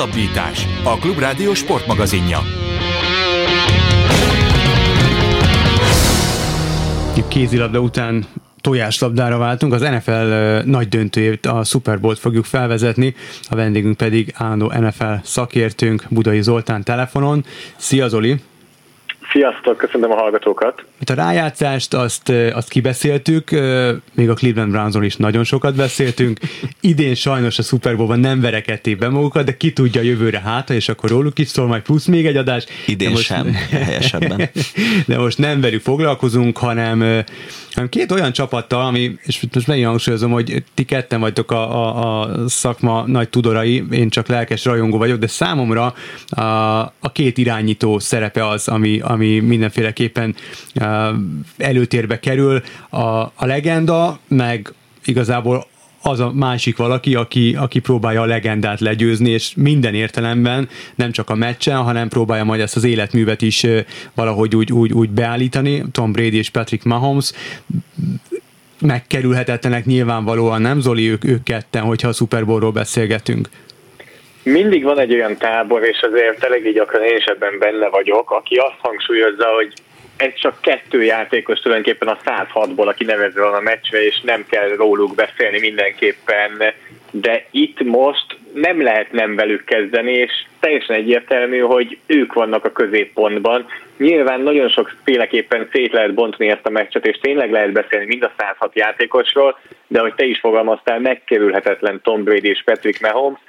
Hosszabbítás, 0.00 0.66
a 0.84 0.96
Klubrádió 0.98 1.54
sportmagazinja. 1.54 2.38
Kézilabda 7.28 7.80
után 7.80 8.26
tojáslabdára 8.60 9.38
váltunk, 9.38 9.72
az 9.72 9.80
NFL 9.80 10.70
nagy 10.70 10.88
döntőjét, 10.88 11.46
a 11.46 11.64
Super 11.64 12.00
Bowl-t 12.00 12.18
fogjuk 12.18 12.44
felvezetni, 12.44 13.14
a 13.48 13.54
vendégünk 13.54 13.96
pedig 13.96 14.32
állandó 14.34 14.72
NFL 14.78 15.14
szakértőnk 15.22 16.04
Budai 16.08 16.42
Zoltán 16.42 16.82
telefonon. 16.82 17.44
Szia 17.76 18.08
Zoli! 18.08 18.40
Sziasztok, 19.32 19.76
köszönöm 19.76 20.10
a 20.10 20.14
hallgatókat! 20.14 20.84
A 21.06 21.12
rájátszást 21.12 21.94
azt, 21.94 22.28
azt 22.28 22.68
kibeszéltük, 22.68 23.50
még 24.14 24.30
a 24.30 24.34
Cleveland 24.34 24.70
Brownsról 24.70 25.04
is 25.04 25.16
nagyon 25.16 25.44
sokat 25.44 25.76
beszéltünk. 25.76 26.38
Idén 26.80 27.14
sajnos 27.14 27.58
a 27.58 27.62
Super 27.62 27.96
Bowl-ban 27.96 28.20
nem 28.20 28.40
verekedték 28.40 28.98
be 28.98 29.08
magukat, 29.08 29.44
de 29.44 29.56
ki 29.56 29.72
tudja 29.72 30.02
jövőre 30.02 30.40
hátra, 30.40 30.74
és 30.74 30.88
akkor 30.88 31.10
róluk 31.10 31.38
is 31.38 31.48
szól 31.48 31.66
majd 31.66 31.82
plusz 31.82 32.06
még 32.06 32.26
egy 32.26 32.36
adás. 32.36 32.66
Idén 32.86 33.10
most, 33.10 33.22
sem, 33.22 33.54
helyesebben. 33.70 34.50
De 35.06 35.18
most 35.18 35.38
nem 35.38 35.60
velük 35.60 35.82
foglalkozunk, 35.82 36.58
hanem, 36.58 37.24
hanem 37.74 37.88
két 37.88 38.12
olyan 38.12 38.32
csapattal, 38.32 38.86
ami, 38.86 39.16
és 39.22 39.46
most 39.54 39.66
megint 39.66 39.86
hangsúlyozom, 39.86 40.30
hogy 40.30 40.64
ti 40.74 40.84
ketten 40.84 41.20
vagytok 41.20 41.50
a, 41.50 41.84
a, 41.84 42.20
a 42.20 42.48
szakma 42.48 43.04
nagy 43.06 43.28
tudorai, 43.28 43.84
én 43.90 44.08
csak 44.10 44.26
lelkes 44.26 44.64
rajongó 44.64 44.98
vagyok, 44.98 45.18
de 45.18 45.26
számomra 45.26 45.94
a, 46.28 46.42
a 47.00 47.12
két 47.12 47.38
irányító 47.38 47.98
szerepe 47.98 48.48
az, 48.48 48.68
ami, 48.68 49.00
ami 49.00 49.19
mindenféleképpen 49.26 50.34
előtérbe 51.56 52.20
kerül 52.20 52.62
a, 52.88 53.06
a 53.18 53.32
legenda, 53.46 54.18
meg 54.28 54.72
igazából 55.04 55.66
az 56.02 56.20
a 56.20 56.32
másik 56.32 56.76
valaki, 56.76 57.14
aki, 57.14 57.54
aki 57.54 57.78
próbálja 57.78 58.20
a 58.20 58.24
legendát 58.24 58.80
legyőzni, 58.80 59.30
és 59.30 59.52
minden 59.56 59.94
értelemben, 59.94 60.68
nem 60.94 61.10
csak 61.12 61.30
a 61.30 61.34
meccsen, 61.34 61.76
hanem 61.76 62.08
próbálja 62.08 62.44
majd 62.44 62.60
ezt 62.60 62.76
az 62.76 62.84
életművet 62.84 63.42
is 63.42 63.66
valahogy 64.14 64.56
úgy, 64.56 64.72
úgy, 64.72 64.92
úgy 64.92 65.10
beállítani. 65.10 65.84
Tom 65.92 66.12
Brady 66.12 66.36
és 66.36 66.50
Patrick 66.50 66.84
Mahomes 66.84 67.32
megkerülhetetlenek 68.80 69.84
nyilvánvalóan, 69.84 70.60
nem 70.60 70.80
Zoli, 70.80 71.10
ők, 71.10 71.24
ők 71.24 71.42
ketten, 71.42 71.82
hogyha 71.82 72.08
a 72.08 72.12
Super 72.12 72.46
Bowlról 72.46 72.72
beszélgetünk. 72.72 73.48
Mindig 74.52 74.84
van 74.84 74.98
egy 74.98 75.12
olyan 75.12 75.36
tábor, 75.36 75.84
és 75.84 76.00
azért 76.00 76.44
eléggé 76.44 76.70
gyakran 76.70 77.02
én 77.02 77.16
is 77.16 77.24
ebben 77.24 77.58
benne 77.58 77.88
vagyok, 77.88 78.30
aki 78.30 78.56
azt 78.56 78.78
hangsúlyozza, 78.78 79.46
hogy 79.46 79.72
ez 80.16 80.34
csak 80.34 80.60
kettő 80.60 81.02
játékos 81.02 81.58
tulajdonképpen 81.58 82.08
a 82.08 82.18
106-ból, 82.24 82.86
aki 82.86 83.04
nevezve 83.04 83.42
van 83.42 83.54
a 83.54 83.60
meccsre, 83.60 84.04
és 84.04 84.20
nem 84.20 84.44
kell 84.48 84.68
róluk 84.68 85.14
beszélni 85.14 85.58
mindenképpen, 85.58 86.50
de 87.10 87.44
itt 87.50 87.82
most 87.82 88.26
nem 88.54 88.82
lehet 88.82 89.12
nem 89.12 89.36
velük 89.36 89.64
kezdeni, 89.64 90.12
és 90.12 90.32
teljesen 90.60 90.96
egyértelmű, 90.96 91.58
hogy 91.58 91.98
ők 92.06 92.32
vannak 92.32 92.64
a 92.64 92.72
középpontban. 92.72 93.66
Nyilván 93.98 94.40
nagyon 94.40 94.68
sok 94.68 94.92
féleképpen 95.04 95.68
szét 95.72 95.92
lehet 95.92 96.14
bontani 96.14 96.50
ezt 96.50 96.66
a 96.66 96.70
meccset, 96.70 97.06
és 97.06 97.18
tényleg 97.20 97.50
lehet 97.50 97.72
beszélni 97.72 98.06
mind 98.06 98.22
a 98.22 98.32
106 98.38 98.76
játékosról, 98.76 99.58
de 99.86 100.00
hogy 100.00 100.14
te 100.14 100.24
is 100.24 100.38
fogalmaztál, 100.38 101.00
megkerülhetetlen 101.00 102.00
Tom 102.02 102.22
Brady 102.24 102.48
és 102.48 102.62
Patrick 102.64 103.00
Mahomes, 103.00 103.40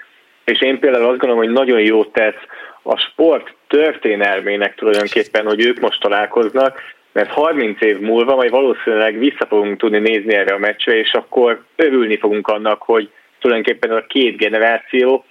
és 0.52 0.62
én 0.62 0.80
például 0.80 1.10
azt 1.10 1.18
gondolom, 1.18 1.38
hogy 1.38 1.54
nagyon 1.54 1.82
jót 1.82 2.14
tesz 2.14 2.42
a 2.84 2.98
sport 2.98 3.56
történelmének 3.68 4.76
tulajdonképpen, 4.76 5.46
hogy 5.46 5.66
ők 5.66 5.80
most 5.80 6.02
találkoznak, 6.02 6.80
mert 7.12 7.30
30 7.30 7.82
év 7.82 8.00
múlva 8.00 8.36
majd 8.36 8.50
valószínűleg 8.50 9.18
vissza 9.18 9.46
fogunk 9.48 9.78
tudni 9.78 10.00
nézni 10.00 10.34
erre 10.34 10.54
a 10.54 10.58
meccsre, 10.58 10.96
és 10.98 11.14
akkor 11.14 11.64
örülni 11.76 12.18
fogunk 12.18 12.48
annak, 12.48 12.82
hogy 12.82 13.10
tulajdonképpen 13.40 13.92
a 13.92 14.06
két 14.08 14.38
generáció, 14.38 15.26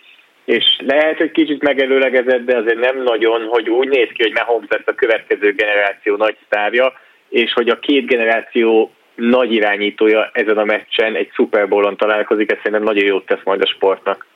és 0.45 0.65
lehet, 0.87 1.17
hogy 1.17 1.31
kicsit 1.31 1.63
megelőlegezett, 1.63 2.45
de 2.45 2.57
azért 2.57 2.79
nem 2.79 3.03
nagyon, 3.03 3.43
hogy 3.49 3.69
úgy 3.69 3.89
néz 3.89 4.09
ki, 4.15 4.23
hogy 4.23 4.33
Mahomes 4.33 4.69
lesz 4.69 4.87
a 4.87 4.95
következő 4.95 5.53
generáció 5.53 6.17
nagy 6.17 6.37
sztárja, 6.47 6.93
és 7.29 7.53
hogy 7.53 7.69
a 7.69 7.79
két 7.79 8.07
generáció 8.07 8.93
nagy 9.15 9.53
irányítója 9.53 10.31
ezen 10.33 10.59
a 10.59 10.65
meccsen 10.65 11.15
egy 11.15 11.31
Super 11.33 11.69
találkozik, 11.97 12.51
ez 12.51 12.57
szerintem 12.57 12.83
nagyon 12.83 13.05
jót 13.05 13.27
tesz 13.27 13.45
majd 13.45 13.63
a 13.63 13.67
sportnak. 13.67 14.27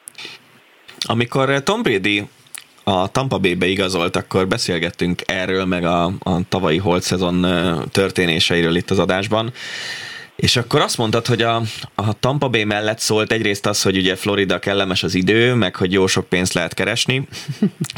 Amikor 1.04 1.62
Tom 1.62 1.82
Brady 1.82 2.24
a 2.84 3.08
Tampa 3.08 3.38
Bay-be 3.38 3.66
igazolt, 3.66 4.16
akkor 4.16 4.48
beszélgettünk 4.48 5.22
erről, 5.26 5.64
meg 5.64 5.84
a, 5.84 6.04
a 6.04 6.48
tavalyi 6.48 6.78
holt 6.78 7.02
szezon 7.02 7.46
történéseiről 7.90 8.76
itt 8.76 8.90
az 8.90 8.98
adásban. 8.98 9.52
És 10.36 10.56
akkor 10.56 10.80
azt 10.80 10.98
mondtad, 10.98 11.26
hogy 11.26 11.42
a, 11.42 11.62
a 11.94 12.18
Tampa 12.20 12.48
Bay 12.48 12.64
mellett 12.64 12.98
szólt 12.98 13.32
egyrészt 13.32 13.66
az, 13.66 13.82
hogy 13.82 13.96
ugye 13.96 14.16
Florida 14.16 14.58
kellemes 14.58 15.02
az 15.02 15.14
idő, 15.14 15.54
meg 15.54 15.76
hogy 15.76 15.92
jó 15.92 16.06
sok 16.06 16.28
pénzt 16.28 16.52
lehet 16.52 16.74
keresni, 16.74 17.28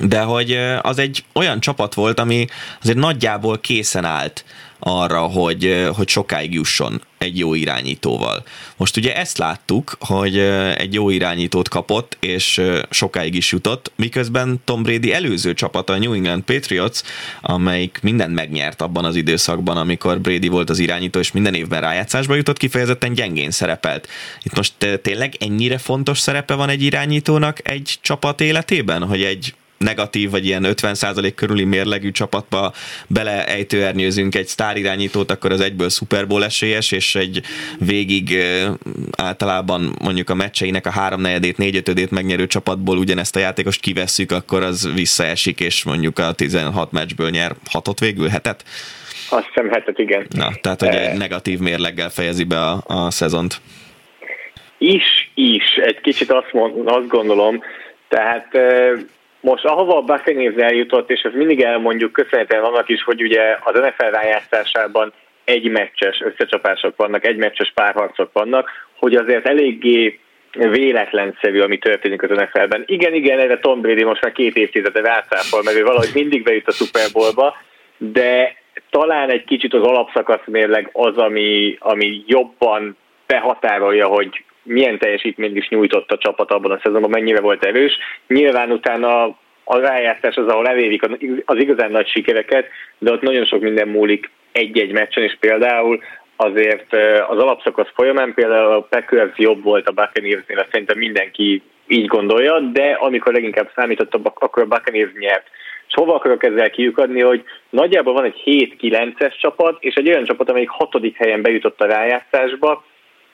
de 0.00 0.20
hogy 0.20 0.58
az 0.80 0.98
egy 0.98 1.24
olyan 1.32 1.60
csapat 1.60 1.94
volt, 1.94 2.20
ami 2.20 2.46
azért 2.80 2.98
nagyjából 2.98 3.58
készen 3.58 4.04
állt 4.04 4.44
arra, 4.78 5.20
hogy, 5.20 5.86
hogy 5.94 6.08
sokáig 6.08 6.54
jusson 6.54 7.02
egy 7.18 7.38
jó 7.38 7.54
irányítóval. 7.54 8.44
Most 8.76 8.96
ugye 8.96 9.16
ezt 9.16 9.38
láttuk, 9.38 9.96
hogy 10.00 10.38
egy 10.76 10.94
jó 10.94 11.10
irányítót 11.10 11.68
kapott, 11.68 12.16
és 12.20 12.62
sokáig 12.90 13.34
is 13.34 13.52
jutott, 13.52 13.92
miközben 13.96 14.60
Tom 14.64 14.82
Brady 14.82 15.12
előző 15.12 15.54
csapata, 15.54 15.92
a 15.92 15.98
New 15.98 16.12
England 16.12 16.42
Patriots, 16.42 17.00
amelyik 17.40 17.98
mindent 18.02 18.34
megnyert 18.34 18.82
abban 18.82 19.04
az 19.04 19.16
időszakban, 19.16 19.76
amikor 19.76 20.20
Brady 20.20 20.48
volt 20.48 20.70
az 20.70 20.78
irányító, 20.78 21.18
és 21.18 21.32
minden 21.32 21.54
évben 21.54 21.80
rájátszásba 21.80 22.34
jutott, 22.34 22.56
kifejezetten 22.56 23.12
gyengén 23.12 23.50
szerepelt. 23.50 24.08
Itt 24.42 24.56
most 24.56 25.00
tényleg 25.02 25.34
ennyire 25.38 25.78
fontos 25.78 26.18
szerepe 26.18 26.54
van 26.54 26.68
egy 26.68 26.82
irányítónak 26.82 27.68
egy 27.68 27.98
csapat 28.00 28.40
életében, 28.40 29.02
hogy 29.02 29.22
egy 29.22 29.54
negatív, 29.78 30.30
vagy 30.30 30.46
ilyen 30.46 30.64
50% 30.66 31.32
körüli 31.34 31.64
mérlegű 31.64 32.10
csapatba 32.10 32.72
beleejtőernyőzünk 33.06 34.34
egy 34.34 34.46
sztárirányítót, 34.46 35.30
akkor 35.30 35.52
az 35.52 35.60
egyből 35.60 35.88
Super 35.88 36.26
Bowl 36.26 36.44
esélyes, 36.44 36.92
és 36.92 37.14
egy 37.14 37.40
végig 37.78 38.38
általában 39.16 39.96
mondjuk 40.02 40.30
a 40.30 40.34
meccseinek 40.34 40.86
a 40.86 40.90
háromnegyedét, 40.90 41.56
négyötödét 41.56 42.10
megnyerő 42.10 42.46
csapatból 42.46 42.98
ugyanezt 42.98 43.36
a 43.36 43.38
játékost 43.38 43.80
kivesszük, 43.80 44.32
akkor 44.32 44.62
az 44.62 44.92
visszaesik, 44.94 45.60
és 45.60 45.84
mondjuk 45.84 46.18
a 46.18 46.32
16 46.32 46.92
meccsből 46.92 47.30
nyer 47.30 47.52
hatot 47.70 48.00
végül, 48.00 48.28
hetet? 48.28 48.64
Azt 49.30 49.46
hiszem 49.46 49.70
hetet, 49.70 49.98
igen. 49.98 50.26
Na, 50.30 50.48
tehát, 50.60 50.80
hogy 50.80 50.94
egy 50.94 51.18
negatív 51.18 51.58
mérleggel 51.58 52.10
fejezi 52.10 52.44
be 52.44 52.60
a, 52.60 52.82
a 52.86 53.10
szezont. 53.10 53.60
Is, 54.78 55.30
is. 55.34 55.76
Egy 55.76 56.00
kicsit 56.00 56.30
azt, 56.30 56.52
mond, 56.52 56.88
azt 56.88 57.08
gondolom, 57.08 57.62
tehát 58.08 58.48
most 59.40 59.64
ahova 59.64 59.96
a 59.96 60.02
Buccaneers 60.02 60.56
eljutott, 60.56 61.10
és 61.10 61.20
ezt 61.20 61.34
mindig 61.34 61.60
elmondjuk, 61.60 62.12
köszönhetően 62.12 62.64
annak 62.64 62.88
is, 62.88 63.02
hogy 63.02 63.22
ugye 63.22 63.56
az 63.64 63.74
NFL 63.74 64.10
rájátszásában 64.10 65.12
egy 65.44 65.68
meccses 65.68 66.20
összecsapások 66.20 66.96
vannak, 66.96 67.26
egy 67.26 67.36
meccses 67.36 67.72
párharcok 67.74 68.30
vannak, 68.32 68.70
hogy 68.98 69.14
azért 69.14 69.48
eléggé 69.48 70.20
véletlenszerű, 70.52 71.60
ami 71.60 71.78
történik 71.78 72.22
az 72.22 72.30
NFL-ben. 72.30 72.82
Igen, 72.86 73.14
igen, 73.14 73.38
erre 73.38 73.58
Tom 73.58 73.80
Brady 73.80 74.04
most 74.04 74.22
már 74.22 74.32
két 74.32 74.56
évtizede 74.56 75.00
rácáfol, 75.00 75.62
mert 75.62 75.76
ő 75.76 75.82
valahogy 75.82 76.10
mindig 76.14 76.42
bejut 76.42 76.68
a 76.68 76.72
Super 76.72 77.06
Bowl-ba, 77.12 77.56
de 77.96 78.56
talán 78.90 79.30
egy 79.30 79.44
kicsit 79.44 79.74
az 79.74 79.82
alapszakasz 79.82 80.46
mérleg 80.46 80.88
az, 80.92 81.16
ami, 81.16 81.76
ami 81.80 82.22
jobban 82.26 82.96
behatárolja, 83.26 84.06
hogy 84.06 84.44
milyen 84.66 84.98
teljesítményt 84.98 85.56
is 85.56 85.68
nyújtott 85.68 86.10
a 86.10 86.18
csapat 86.18 86.50
abban 86.50 86.70
a 86.70 86.80
szezonban, 86.82 87.10
mennyire 87.10 87.40
volt 87.40 87.64
erős. 87.64 87.98
Nyilván 88.26 88.70
utána 88.70 89.24
a 89.64 89.78
rájátszás 89.78 90.36
az, 90.36 90.46
ahol 90.46 90.68
elérik 90.68 91.02
az 91.44 91.58
igazán 91.58 91.90
nagy 91.90 92.08
sikereket, 92.08 92.68
de 92.98 93.12
ott 93.12 93.20
nagyon 93.20 93.44
sok 93.44 93.60
minden 93.60 93.88
múlik 93.88 94.30
egy-egy 94.52 94.92
meccsen, 94.92 95.22
és 95.22 95.36
például 95.40 96.02
azért 96.36 96.92
az 97.28 97.38
alapszakasz 97.38 97.90
folyamán 97.94 98.34
például 98.34 98.72
a 98.72 98.80
Packers 98.80 99.38
jobb 99.38 99.62
volt 99.62 99.88
a 99.88 99.92
Buccaneersnél, 99.92 100.66
szerintem 100.70 100.98
mindenki 100.98 101.62
így 101.86 102.06
gondolja, 102.06 102.58
de 102.58 102.96
amikor 103.00 103.32
leginkább 103.32 103.70
számított, 103.74 104.14
akkor 104.14 104.62
a 104.62 104.66
Buccaneers 104.66 105.12
nyert. 105.18 105.46
És 105.88 105.94
hova 105.94 106.14
akarok 106.14 106.44
ezzel 106.44 106.70
kiukadni, 106.70 107.20
hogy 107.20 107.42
nagyjából 107.70 108.12
van 108.12 108.24
egy 108.24 108.42
7-9-es 108.80 109.40
csapat, 109.40 109.76
és 109.80 109.94
egy 109.94 110.08
olyan 110.08 110.24
csapat, 110.24 110.50
amelyik 110.50 110.68
hatodik 110.68 111.16
helyen 111.16 111.42
bejutott 111.42 111.80
a 111.80 111.86
rájátszásba, 111.86 112.84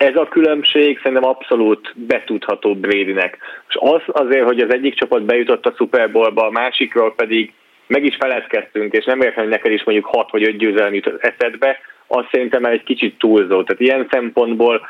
ez 0.02 0.16
a 0.16 0.28
különbség 0.28 0.98
szerintem 1.02 1.28
abszolút 1.28 1.92
betudható 1.94 2.74
Bradynek. 2.74 3.38
És 3.68 3.76
az 3.80 4.00
azért, 4.06 4.44
hogy 4.44 4.60
az 4.60 4.72
egyik 4.72 4.94
csapat 4.94 5.22
bejutott 5.22 5.66
a 5.66 5.74
Super 5.76 6.10
Bowlba, 6.10 6.46
a 6.46 6.50
másikról 6.50 7.14
pedig 7.14 7.52
meg 7.86 8.04
is 8.04 8.16
feledkeztünk, 8.16 8.92
és 8.92 9.04
nem 9.04 9.20
értem, 9.20 9.42
hogy 9.42 9.52
neked 9.52 9.72
is 9.72 9.84
mondjuk 9.84 10.06
6 10.06 10.30
vagy 10.30 10.42
5 10.42 10.56
győzelem 10.56 10.94
jut 10.94 11.12
eszedbe, 11.18 11.78
az 12.06 12.24
szerintem 12.30 12.64
egy 12.64 12.82
kicsit 12.82 13.18
túlzó. 13.18 13.62
Tehát 13.62 13.80
ilyen 13.80 14.06
szempontból, 14.10 14.86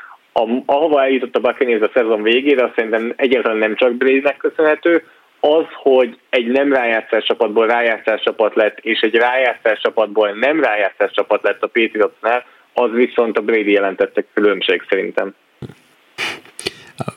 ahova 0.66 1.02
eljutott 1.02 1.36
a 1.36 1.40
Buccaneers 1.40 1.82
a 1.82 1.90
szezon 1.94 2.22
végére, 2.22 2.64
azt 2.64 2.74
szerintem 2.74 3.12
egyáltalán 3.16 3.58
nem 3.58 3.74
csak 3.74 3.92
Bradynek 3.92 4.36
köszönhető, 4.36 5.04
az, 5.40 5.64
hogy 5.72 6.18
egy 6.30 6.46
nem 6.46 6.72
rájátszás 6.72 7.24
csapatból 7.24 7.66
rájátszás 7.66 8.22
csapat 8.22 8.54
lett, 8.54 8.78
és 8.78 9.00
egy 9.00 9.14
rájátszás 9.14 9.80
csapatból 9.80 10.30
nem 10.30 10.60
rájátszás 10.60 11.10
csapat 11.10 11.42
lett 11.42 11.62
a 11.62 11.66
Patriotsnál, 11.66 12.44
az 12.74 12.90
viszont 12.90 13.38
a 13.38 13.40
Brady 13.40 13.70
jelentette 13.70 14.24
különbség 14.34 14.82
szerintem. 14.88 15.34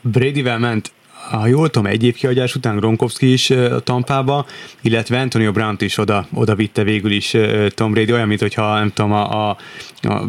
Bradyvel 0.01 0.59
ment 0.59 0.91
ha 1.29 1.47
jól 1.47 1.69
tudom, 1.69 1.91
egy 1.91 2.03
év 2.03 2.15
kihagyás 2.15 2.55
után 2.55 2.77
Gronkowski 2.77 3.31
is 3.31 3.49
a 3.49 3.79
Tampába, 3.79 4.45
illetve 4.81 5.19
Antonio 5.19 5.51
Brown 5.51 5.75
is 5.79 5.97
oda, 5.97 6.27
oda 6.33 6.55
vitte 6.55 6.83
végül 6.83 7.11
is 7.11 7.35
Tom 7.69 7.91
Brady, 7.91 8.13
olyan, 8.13 8.27
mint 8.27 8.39
hogyha 8.39 8.77
nem 8.77 8.91
tudom, 8.93 9.11
a, 9.11 9.49
a, 9.49 9.57
a 10.01 10.23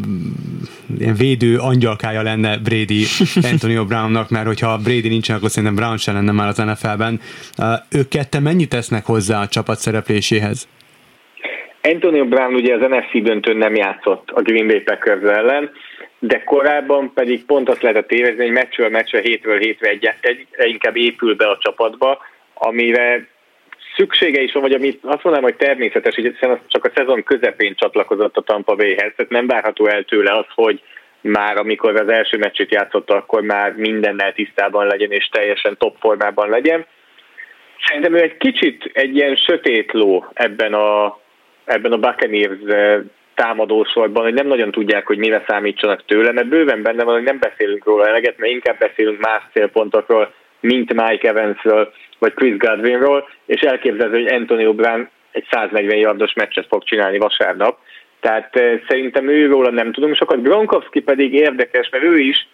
ilyen 0.99 1.15
védő 1.15 1.59
angyalkája 1.59 2.23
lenne 2.23 2.59
Brady 2.59 3.05
Antonio 3.53 3.85
Brownnak, 3.85 4.31
mert 4.31 4.47
hogyha 4.47 4.79
Brady 4.79 5.09
nincsen, 5.09 5.37
akkor 5.37 5.51
szerintem 5.51 5.75
Brown 5.75 5.97
sem 5.97 6.15
lenne 6.15 6.33
már 6.33 6.49
az 6.49 6.57
NFL-ben. 6.57 7.21
Ők 7.89 8.09
ketten 8.09 8.43
mennyit 8.43 8.69
tesznek 8.69 9.05
hozzá 9.05 9.41
a 9.41 9.49
csapat 9.49 9.79
szerepléséhez? 9.79 10.69
Antonio 11.93 12.25
Brown 12.25 12.55
ugye 12.55 12.75
az 12.75 12.81
NFC 12.81 13.23
döntőn 13.23 13.57
nem 13.57 13.75
játszott 13.75 14.31
a 14.31 14.43
Green 14.43 14.67
Bay 14.67 14.81
Packers 14.81 15.23
ellen, 15.23 15.71
de 16.19 16.45
korábban 16.45 17.13
pedig 17.15 17.45
pont 17.45 17.69
azt 17.69 17.83
lehetett 17.83 18.13
érezni, 18.13 18.43
hogy 18.43 18.53
meccsről 18.53 18.89
meccsről, 18.89 19.21
hétről 19.21 19.59
hétre 19.59 19.89
egy, 19.89 20.11
egy, 20.21 20.47
inkább 20.57 20.97
épül 20.97 21.35
be 21.35 21.47
a 21.49 21.59
csapatba, 21.61 22.19
amire 22.55 23.27
szüksége 23.97 24.43
is 24.43 24.53
van, 24.53 24.63
vagy 24.63 24.73
amit 24.73 25.05
azt 25.05 25.23
mondanám, 25.25 25.51
hogy 25.51 25.57
természetes, 25.57 26.15
hogy 26.15 26.37
csak 26.67 26.85
a 26.85 26.91
szezon 26.95 27.23
közepén 27.23 27.75
csatlakozott 27.75 28.37
a 28.37 28.41
Tampa 28.41 28.75
Bayhez, 28.75 29.13
tehát 29.17 29.29
nem 29.29 29.47
várható 29.47 29.87
el 29.87 30.05
tőle 30.05 30.33
az, 30.33 30.47
hogy 30.55 30.83
már 31.21 31.57
amikor 31.57 32.01
az 32.01 32.09
első 32.09 32.39
meccsét 32.39 32.73
játszott, 32.73 33.11
akkor 33.11 33.43
már 33.43 33.73
mindennel 33.73 34.33
tisztában 34.33 34.87
legyen 34.87 35.11
és 35.11 35.29
teljesen 35.29 35.77
top 35.79 35.97
formában 36.01 36.49
legyen. 36.49 36.87
Szerintem 37.87 38.15
ő 38.15 38.23
egy 38.23 38.37
kicsit 38.37 38.91
egy 38.93 39.17
ilyen 39.17 39.37
sötét 39.37 39.93
ló 39.93 40.27
ebben 40.33 40.75
a, 40.75 41.21
ebben 41.67 41.93
a 41.93 41.99
Buccaneers 41.99 42.59
támadósorban, 43.35 44.23
hogy 44.23 44.35
nem 44.35 44.47
nagyon 44.47 44.71
tudják, 44.71 45.07
hogy 45.07 45.19
mire 45.19 45.45
számítsanak 45.49 46.05
tőle, 46.05 46.33
mert 46.33 46.49
bőven 46.49 46.83
benne 46.83 47.05
van, 47.05 47.15
hogy 47.15 47.23
nem 47.23 47.39
beszélünk 47.39 47.85
róla 47.85 48.07
eleget, 48.07 48.39
mert 48.39 48.53
inkább 48.53 48.79
beszélünk 48.79 49.21
más 49.21 49.43
célpontokról, 49.53 50.33
mint 50.61 50.93
Mike 50.93 51.29
Evansről, 51.29 51.93
vagy 52.19 52.35
Chris 52.35 52.57
Godwinról, 52.57 53.29
és 53.47 53.61
elképzelhető, 53.61 54.23
hogy 54.23 54.33
Antonio 54.33 54.75
Brown 54.75 55.09
egy 55.33 55.47
140 55.51 55.99
yardos 55.99 56.33
meccset 56.33 56.67
fog 56.67 56.85
csinálni 56.85 57.19
vasárnap. 57.19 57.79
Tehát 58.21 58.57
eh, 58.57 58.81
szerintem 58.89 59.29
őróla 59.29 59.71
nem 59.71 59.93
tudunk 59.93 60.17
sokat. 60.17 60.43
Gronkowski 60.43 61.01
pedig 61.01 61.35
érdekes, 61.35 61.89
mert 61.91 62.05
ő 62.05 62.19
is 62.19 62.49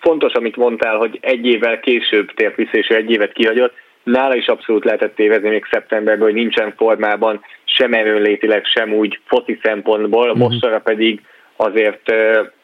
fontos, 0.00 0.32
amit 0.32 0.56
mondtál, 0.56 0.96
hogy 0.96 1.18
egy 1.20 1.46
évvel 1.46 1.80
később 1.80 2.34
tért 2.34 2.56
vissza, 2.56 2.76
és 2.76 2.88
egy 2.88 3.10
évet 3.10 3.32
kihagyott. 3.32 3.74
Nála 4.06 4.34
is 4.34 4.46
abszolút 4.46 4.84
lehetett 4.84 5.18
érezni 5.18 5.48
még 5.48 5.66
szeptemberben, 5.70 6.24
hogy 6.24 6.34
nincsen 6.34 6.74
formában, 6.76 7.44
sem 7.64 7.92
erőnlétileg, 7.92 8.64
sem 8.64 8.92
úgy 8.92 9.20
foci 9.24 9.58
szempontból, 9.62 10.28
mm-hmm. 10.28 10.38
mostanra 10.38 10.80
pedig 10.80 11.20
azért 11.56 12.10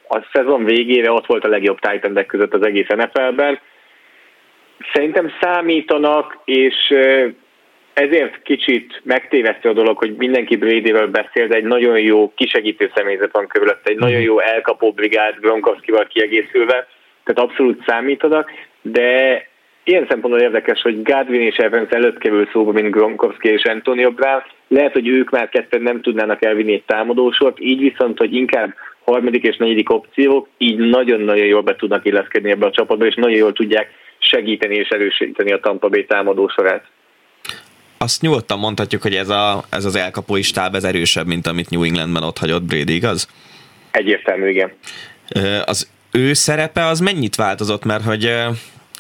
a 0.09 0.27
szezon 0.33 0.65
végére 0.65 1.11
ott 1.11 1.27
volt 1.27 1.45
a 1.45 1.49
legjobb 1.49 1.79
titan 1.79 2.27
között 2.27 2.55
az 2.55 2.67
egész 2.67 2.87
NFL-ben. 2.89 3.59
Szerintem 4.93 5.33
számítanak, 5.41 6.39
és 6.45 6.95
ezért 7.93 8.43
kicsit 8.43 9.01
megtévesztő 9.05 9.69
a 9.69 9.73
dolog, 9.73 9.99
hogy 9.99 10.15
mindenki 10.17 10.57
Bradyről 10.57 11.07
beszél, 11.07 11.47
de 11.47 11.55
egy 11.55 11.65
nagyon 11.65 11.99
jó 11.99 12.33
kisegítő 12.35 12.91
személyzet 12.95 13.33
van 13.33 13.47
körülött, 13.47 13.89
egy 13.89 13.99
nagyon 13.99 14.21
jó 14.21 14.39
elkapó 14.41 14.93
brigád 14.93 15.35
Gronkowskival 15.41 16.07
kiegészülve, 16.07 16.89
tehát 17.25 17.51
abszolút 17.51 17.85
számítanak, 17.87 18.51
de 18.83 19.51
ilyen 19.85 20.07
szempontból 20.09 20.43
érdekes, 20.43 20.81
hogy 20.81 21.03
Godwin 21.03 21.41
és 21.41 21.57
Evans 21.57 21.91
előtt 21.91 22.19
kerül 22.19 22.49
szóba, 22.53 22.73
mint 22.73 22.91
Gronkowski 22.91 23.49
és 23.49 23.65
Antonio 23.65 24.11
Brown. 24.11 24.43
Lehet, 24.69 24.93
hogy 24.93 25.09
ők 25.09 25.31
már 25.31 25.49
ketten 25.49 25.83
nem 25.83 26.01
tudnának 26.01 26.45
elvinni 26.45 26.73
egy 26.73 26.85
támadósort, 26.87 27.61
így 27.61 27.81
viszont, 27.81 28.19
hogy 28.19 28.35
inkább 28.35 28.75
harmadik 29.05 29.43
és 29.43 29.57
negyedik 29.57 29.91
opciók, 29.91 30.49
így 30.59 30.79
nagyon-nagyon 30.79 31.47
jól 31.47 31.63
be 31.63 31.77
tudnak 31.77 32.07
illeszkedni 32.07 32.51
ebbe 32.51 32.67
a 32.67 32.71
csapatba, 32.71 33.07
és 33.07 33.15
nagyon 33.15 33.39
jól 33.39 33.53
tudják 33.53 33.91
segíteni 34.19 34.75
és 34.75 34.89
erősíteni 34.89 35.53
a 35.53 35.61
Tampa 35.61 35.89
Bay 35.89 36.05
támadósorát. 36.05 36.85
Azt 37.99 38.23
nyugodtan 38.23 38.59
mondhatjuk, 38.59 39.03
hogy 39.03 39.15
ez, 39.15 39.29
a, 39.29 39.63
ez 39.71 39.85
az 39.85 39.97
elkapói 39.97 40.43
stáb 40.43 40.75
ez 40.75 40.85
erősebb, 40.85 41.27
mint 41.27 41.47
amit 41.47 41.71
New 41.71 41.83
Englandben 41.83 42.23
ott 42.23 42.39
hagyott 42.39 42.63
Brady, 42.63 42.95
igaz? 42.95 43.29
Egyértelmű, 43.91 44.49
igen. 44.49 44.73
Az 45.65 45.91
ő 46.13 46.33
szerepe 46.33 46.87
az 46.87 47.01
mennyit 47.01 47.37
változott, 47.37 47.85
mert 47.85 48.05
hogy 48.05 48.33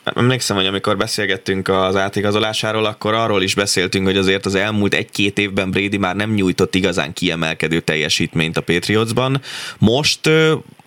emlékszem, 0.04 0.56
hogy 0.56 0.66
amikor 0.66 0.96
beszélgettünk 0.96 1.68
az 1.68 1.96
átigazolásáról, 1.96 2.84
akkor 2.84 3.14
arról 3.14 3.42
is 3.42 3.54
beszéltünk, 3.54 4.06
hogy 4.06 4.16
azért 4.16 4.46
az 4.46 4.54
elmúlt 4.54 4.94
egy-két 4.94 5.38
évben 5.38 5.70
Brady 5.70 5.96
már 5.96 6.16
nem 6.16 6.32
nyújtott 6.32 6.74
igazán 6.74 7.12
kiemelkedő 7.12 7.80
teljesítményt 7.80 8.56
a 8.56 8.60
Patriotsban. 8.60 9.40
Most 9.78 10.26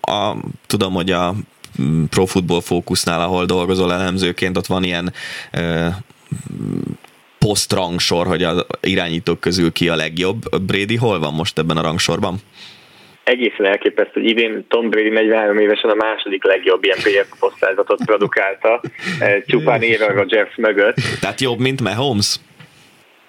a, 0.00 0.36
tudom, 0.66 0.92
hogy 0.92 1.10
a 1.10 1.34
mm, 1.82 2.04
Pro 2.04 2.26
Football 2.26 2.60
Focusnál, 2.60 3.20
ahol 3.20 3.44
dolgozol 3.44 3.92
elemzőként, 3.92 4.56
ott 4.56 4.66
van 4.66 4.84
ilyen 4.84 5.12
posztrangsor, 7.38 8.26
hogy 8.26 8.42
az 8.42 8.64
irányítók 8.80 9.40
közül 9.40 9.72
ki 9.72 9.88
a 9.88 9.96
legjobb. 9.96 10.60
Brady 10.62 10.96
hol 10.96 11.18
van 11.18 11.34
most 11.34 11.58
ebben 11.58 11.76
a 11.76 11.82
rangsorban? 11.82 12.40
Egészen 13.26 13.66
elképesztő, 13.66 14.20
hogy 14.20 14.30
idén 14.30 14.64
Tom 14.68 14.88
Brady 14.90 15.08
43 15.08 15.58
évesen 15.58 15.90
a 15.90 15.94
második 15.94 16.44
legjobb 16.44 16.84
ilyen 16.84 16.98
PF 16.98 17.38
posztázatot 17.38 18.04
produkálta, 18.04 18.80
csupán 19.46 19.80
Aaron 19.82 20.16
Rodgers 20.16 20.56
mögött. 20.56 20.96
Tehát 21.20 21.40
jobb, 21.40 21.58
mint 21.58 21.80
Mahomes? 21.80 22.36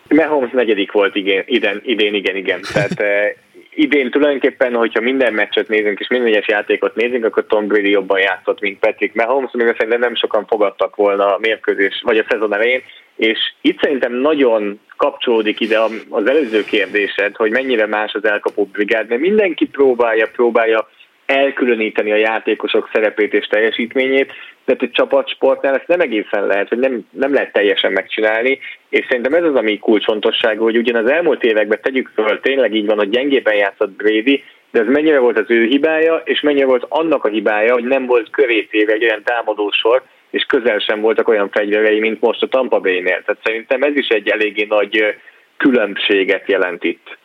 Mahomes 0.08 0.52
negyedik 0.52 0.92
volt 0.92 1.16
igen, 1.16 1.44
idén, 1.46 1.82
idén 1.84 2.14
igen, 2.14 2.36
igen. 2.36 2.62
Tehát 2.74 3.00
eh, 3.00 3.34
idén 3.78 4.12
tulajdonképpen, 4.12 4.74
hogyha 4.74 5.02
minden 5.02 5.34
meccset 5.34 5.68
nézünk 5.68 6.00
és 6.00 6.08
minden 6.08 6.30
egyes 6.30 6.48
játékot 6.48 6.96
nézünk, 6.96 7.26
akkor 7.26 7.46
Tom 7.46 7.68
Brady 7.68 7.90
jobban 7.90 8.20
játszott, 8.20 8.60
mint 8.60 8.80
Patrick 8.80 9.16
Mahomes, 9.16 9.52
még 9.54 9.68
szerintem 9.68 10.00
nem 10.00 10.16
sokan 10.16 10.46
fogadtak 10.46 10.96
volna 10.96 11.36
a 11.36 11.40
mérkőzés, 11.40 12.02
vagy 12.06 12.18
a 12.18 12.26
szezon 12.30 12.54
elején, 12.54 12.82
és 13.16 13.40
itt 13.62 13.82
szerintem 13.82 14.14
nagyon 14.14 14.80
kapcsolódik 14.98 15.60
ide 15.60 15.80
az 16.10 16.30
előző 16.30 16.64
kérdésed, 16.64 17.36
hogy 17.36 17.52
mennyire 17.52 17.86
más 17.86 18.14
az 18.14 18.26
elkapó 18.26 18.66
brigád, 18.66 19.08
mert 19.10 19.22
mindenki 19.22 19.66
próbálja, 19.66 20.28
próbálja 20.28 20.88
elkülöníteni 21.28 22.12
a 22.12 22.16
játékosok 22.16 22.90
szerepét 22.94 23.34
és 23.34 23.48
teljesítményét, 23.48 24.34
de 24.66 24.76
egy 24.80 24.92
csapatsportnál 24.92 25.76
ezt 25.76 25.88
nem 25.88 26.00
egészen 26.00 26.46
lehet, 26.46 26.70
vagy 26.70 26.80
nem, 26.80 27.08
nem 27.12 27.34
lehet 27.34 27.54
teljesen 27.54 27.92
megcsinálni, 27.92 28.60
és 28.90 29.06
szerintem 29.10 29.34
ez 29.34 29.44
az, 29.44 29.56
ami 29.56 29.80
kulcsfontosságú, 29.80 30.64
hogy 30.64 30.78
ugyan 30.78 31.04
az 31.04 31.12
elmúlt 31.12 31.44
években 31.44 31.80
tegyük 31.82 32.12
föl, 32.14 32.40
tényleg 32.40 32.76
így 32.76 32.86
van, 32.86 32.98
hogy 32.98 33.10
gyengében 33.10 33.56
játszott 33.56 33.92
Brady, 33.92 34.44
de 34.72 34.80
ez 34.80 34.88
mennyire 34.88 35.20
volt 35.20 35.40
az 35.40 35.46
ő 35.48 35.66
hibája, 35.66 36.22
és 36.26 36.42
mennyire 36.42 36.66
volt 36.66 36.86
annak 36.90 37.24
a 37.26 37.30
hibája, 37.30 37.74
hogy 37.74 37.84
nem 37.84 38.06
volt 38.06 38.30
körétéve 38.30 38.94
egy 38.94 39.04
olyan 39.04 39.24
támadósor, 39.24 40.04
és 40.30 40.44
közel 40.44 40.80
sem 40.80 41.02
voltak 41.02 41.28
olyan 41.28 41.50
fegyverei, 41.50 42.00
mint 42.00 42.22
most 42.22 42.44
a 42.44 42.48
Tampa 42.48 42.80
Bay-nél. 42.80 43.24
Tehát 43.26 43.42
szerintem 43.44 43.82
ez 43.82 43.96
is 43.96 44.08
egy 44.08 44.28
eléggé 44.28 44.66
nagy 44.70 45.16
különbséget 45.58 46.50
jelent 46.50 46.84
itt. 46.84 47.18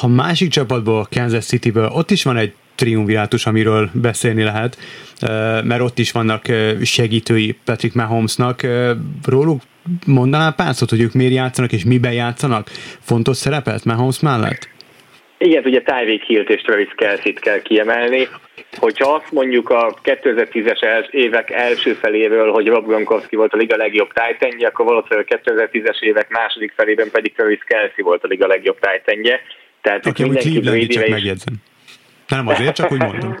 Ha 0.00 0.08
másik 0.08 0.50
csapatból, 0.50 1.08
Kansas 1.10 1.44
City-ből, 1.44 1.88
ott 1.92 2.10
is 2.10 2.24
van 2.24 2.36
egy 2.36 2.52
triumvirátus, 2.74 3.46
amiről 3.46 3.90
beszélni 3.92 4.42
lehet, 4.42 4.76
mert 5.64 5.80
ott 5.80 5.98
is 5.98 6.12
vannak 6.12 6.42
segítői 6.82 7.58
Patrick 7.64 7.94
Mahomesnak. 7.94 8.60
Róluk 9.26 9.60
mondanál 10.06 10.52
pár 10.52 10.74
szót, 10.74 10.90
hogy 10.90 11.00
ők 11.00 11.12
miért 11.12 11.32
játszanak 11.32 11.72
és 11.72 11.84
miben 11.84 12.12
játszanak? 12.12 12.68
Fontos 13.00 13.36
szerepet 13.36 13.84
Mahomes 13.84 14.20
mellett? 14.20 14.68
Igen, 15.38 15.64
ugye 15.64 15.82
Tyreek 15.82 16.22
Hill-t 16.22 16.50
és 16.50 16.62
Travis 16.62 16.92
Kelsey-t 16.96 17.40
kell 17.40 17.62
kiemelni. 17.62 18.28
Hogyha 18.76 19.14
azt 19.14 19.32
mondjuk 19.32 19.70
a 19.70 19.94
2010-es 20.04 21.08
évek 21.10 21.50
első 21.50 21.92
feléről, 21.92 22.52
hogy 22.52 22.66
Rob 22.66 22.86
Gronkowski 22.86 23.36
volt 23.36 23.52
a 23.52 23.56
liga 23.56 23.76
legjobb 23.76 24.12
tájtengye, 24.12 24.66
akkor 24.66 24.84
valószínűleg 24.84 25.26
a 25.30 25.50
2010-es 25.50 26.00
évek 26.00 26.28
második 26.28 26.72
felében 26.76 27.10
pedig 27.10 27.34
Travis 27.34 27.60
Kelsey 27.66 28.04
volt 28.04 28.24
a 28.24 28.28
liga 28.28 28.46
legjobb 28.46 28.78
tájtengye. 28.78 29.40
Tehát 29.86 30.06
Aki 30.06 30.22
mindenki 30.22 30.50
Cleveland 30.50 30.88
csak 30.88 31.08
megjegyzem. 31.08 31.54
Nem 32.28 32.48
azért, 32.48 32.74
csak 32.74 32.92
úgy 32.92 33.02
mondom. 33.02 33.34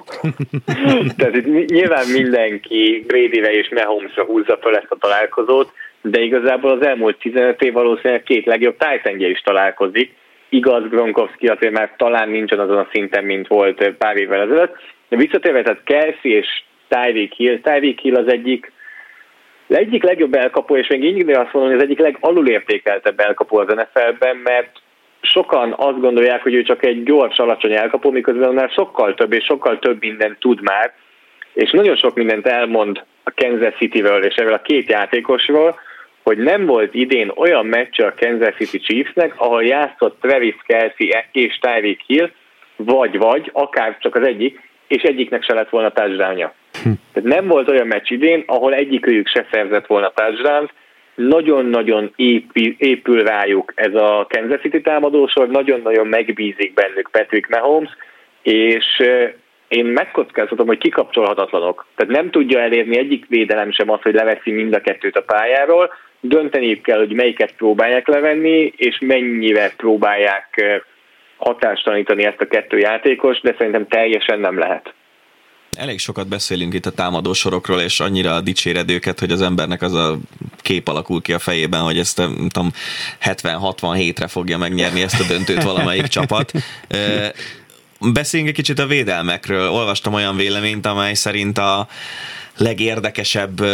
Tehát 1.18 1.36
itt 1.36 1.70
nyilván 1.70 2.06
mindenki 2.12 3.04
Brady-re 3.06 3.52
és 3.52 3.68
Mahomesra 3.68 4.24
húzza 4.24 4.58
fel 4.60 4.76
ezt 4.76 4.90
a 4.90 4.96
találkozót, 5.00 5.72
de 6.02 6.20
igazából 6.20 6.70
az 6.70 6.86
elmúlt 6.86 7.18
15 7.18 7.62
év 7.62 7.72
valószínűleg 7.72 8.22
két 8.22 8.46
legjobb 8.46 8.76
tájtengye 8.76 9.28
is 9.28 9.40
találkozik, 9.40 10.14
Igaz, 10.48 10.88
Gronkowski 10.88 11.46
azért 11.46 11.72
már 11.72 11.94
talán 11.96 12.28
nincsen 12.28 12.58
azon 12.58 12.78
a 12.78 12.88
szinten, 12.92 13.24
mint 13.24 13.46
volt 13.46 13.90
pár 13.98 14.16
évvel 14.16 14.40
ezelőtt. 14.40 14.76
De 15.08 15.16
visszatérve, 15.16 15.62
tehát 15.62 15.82
Kelsey 15.84 16.32
és 16.32 16.46
Tyreek 16.88 17.32
Hill. 17.32 17.60
Tyreek 17.60 17.98
Hill 17.98 18.14
az 18.14 18.32
egyik 18.32 18.72
egyik 19.68 20.02
legjobb 20.02 20.34
elkapó, 20.34 20.76
és 20.76 20.88
még 20.88 21.04
így 21.04 21.30
azt 21.30 21.52
mondom, 21.52 21.72
hogy 21.72 21.80
az 21.80 21.82
egyik 21.82 21.98
legalulértékeltebb 21.98 23.20
elkapó 23.20 23.58
az 23.58 23.74
NFL-ben, 23.74 24.36
mert 24.36 24.80
sokan 25.26 25.74
azt 25.76 26.00
gondolják, 26.00 26.42
hogy 26.42 26.54
ő 26.54 26.62
csak 26.62 26.84
egy 26.84 27.02
gyors, 27.02 27.38
alacsony 27.38 27.72
elkapó, 27.72 28.10
miközben 28.10 28.54
már 28.54 28.70
sokkal 28.70 29.14
több 29.14 29.32
és 29.32 29.44
sokkal 29.44 29.78
több 29.78 30.00
mindent 30.00 30.38
tud 30.38 30.62
már, 30.62 30.92
és 31.54 31.70
nagyon 31.70 31.96
sok 31.96 32.14
mindent 32.14 32.46
elmond 32.46 33.04
a 33.24 33.32
Kansas 33.34 33.74
City-ről 33.76 34.24
és 34.24 34.34
erről 34.34 34.52
a 34.52 34.62
két 34.62 34.88
játékosról, 34.88 35.80
hogy 36.22 36.38
nem 36.38 36.66
volt 36.66 36.94
idén 36.94 37.32
olyan 37.34 37.66
meccs 37.66 38.00
a 38.00 38.14
Kansas 38.18 38.54
City 38.54 38.78
Chiefsnek, 38.78 39.34
ahol 39.36 39.64
játszott 39.64 40.20
Travis 40.20 40.56
Kelsey 40.66 41.08
és 41.32 41.58
Tyreek 41.58 42.00
Hill, 42.06 42.30
vagy-vagy, 42.76 43.50
akár 43.52 43.96
csak 44.00 44.14
az 44.14 44.26
egyik, 44.26 44.60
és 44.86 45.02
egyiknek 45.02 45.42
se 45.42 45.54
lett 45.54 45.68
volna 45.68 45.92
touchdownja. 45.92 46.54
Hm. 46.82 46.90
Tehát 47.12 47.28
nem 47.28 47.46
volt 47.46 47.68
olyan 47.68 47.86
meccs 47.86 48.10
idén, 48.10 48.42
ahol 48.46 48.74
egyikőjük 48.74 49.28
se 49.28 49.46
szerzett 49.50 49.86
volna 49.86 50.12
touchdown 50.14 50.70
nagyon-nagyon 51.16 52.12
épül, 52.78 53.22
rájuk 53.22 53.72
ez 53.74 53.94
a 53.94 54.26
Kansas 54.28 54.60
City 54.60 54.80
támadósor, 54.80 55.48
nagyon-nagyon 55.48 56.06
megbízik 56.06 56.74
bennük 56.74 57.08
Patrick 57.10 57.48
Mahomes, 57.48 57.90
és 58.42 59.02
én 59.68 59.84
megkockáztatom, 59.84 60.66
hogy 60.66 60.78
kikapcsolhatatlanok. 60.78 61.86
Tehát 61.96 62.14
nem 62.14 62.30
tudja 62.30 62.60
elérni 62.60 62.98
egyik 62.98 63.26
védelem 63.28 63.72
sem 63.72 63.90
azt, 63.90 64.02
hogy 64.02 64.14
leveszi 64.14 64.50
mind 64.50 64.74
a 64.74 64.80
kettőt 64.80 65.16
a 65.16 65.22
pályáról, 65.22 65.92
dönteni 66.20 66.80
kell, 66.80 66.98
hogy 66.98 67.12
melyiket 67.12 67.52
próbálják 67.56 68.08
levenni, 68.08 68.72
és 68.76 68.98
mennyire 69.00 69.72
próbálják 69.76 70.82
hatástalanítani 71.36 72.24
ezt 72.24 72.40
a 72.40 72.46
kettő 72.46 72.78
játékos, 72.78 73.40
de 73.40 73.54
szerintem 73.58 73.86
teljesen 73.86 74.40
nem 74.40 74.58
lehet. 74.58 74.94
Elég 75.76 75.98
sokat 75.98 76.28
beszélünk 76.28 76.74
itt 76.74 76.86
a 76.86 76.90
támadósorokról, 76.90 77.80
és 77.80 78.00
annyira 78.00 78.40
dicséred 78.40 78.90
őket, 78.90 79.20
hogy 79.20 79.30
az 79.30 79.42
embernek 79.42 79.82
az 79.82 79.92
a 79.94 80.18
kép 80.58 80.88
alakul 80.88 81.22
ki 81.22 81.32
a 81.32 81.38
fejében, 81.38 81.80
hogy 81.80 81.98
ezt 81.98 82.16
nem 82.16 82.48
tudom, 82.48 82.72
70-67-re 83.22 84.26
fogja 84.26 84.58
megnyerni 84.58 85.02
ezt 85.02 85.20
a 85.20 85.24
döntőt 85.24 85.62
valamelyik 85.62 86.06
csapat. 86.06 86.52
Beszéljünk 88.00 88.50
egy 88.50 88.56
kicsit 88.56 88.78
a 88.78 88.86
védelmekről. 88.86 89.68
Olvastam 89.68 90.14
olyan 90.14 90.36
véleményt, 90.36 90.86
amely 90.86 91.14
szerint 91.14 91.58
a 91.58 91.88
legérdekesebb 92.56 93.64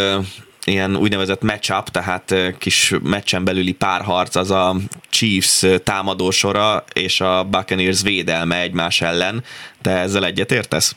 ilyen 0.64 0.96
úgynevezett 0.96 1.42
matchup, 1.42 1.88
tehát 1.88 2.34
kis 2.58 2.94
meccsen 3.02 3.44
belüli 3.44 3.72
párharc 3.72 4.36
az 4.36 4.50
a 4.50 4.76
Chiefs 5.10 5.64
támadósora 5.84 6.84
és 6.92 7.20
a 7.20 7.44
Buccaneers 7.44 8.02
védelme 8.02 8.60
egymás 8.60 9.00
ellen. 9.00 9.44
Te 9.82 9.90
ezzel 9.90 10.24
egyet 10.24 10.52
értesz? 10.52 10.96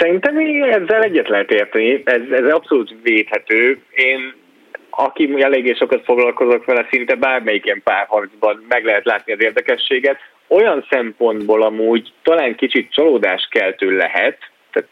Szerintem 0.00 0.36
ezzel 0.70 1.02
egyet 1.02 1.28
lehet 1.28 1.50
érteni, 1.50 2.02
ez, 2.04 2.20
ez 2.30 2.52
abszolút 2.52 2.94
védhető. 3.02 3.82
Én, 3.90 4.34
aki 4.90 5.42
eléggé 5.42 5.72
sokat 5.72 6.04
foglalkozok 6.04 6.64
vele, 6.64 6.86
szinte 6.90 7.14
bármelyik 7.14 7.64
ilyen 7.64 7.82
párharcban 7.84 8.64
meg 8.68 8.84
lehet 8.84 9.04
látni 9.04 9.32
az 9.32 9.42
érdekességet. 9.42 10.18
Olyan 10.48 10.86
szempontból 10.90 11.62
amúgy 11.62 12.12
talán 12.22 12.54
kicsit 12.54 12.92
csalódáskeltő 12.92 13.96
lehet, 13.96 14.38
tehát 14.72 14.88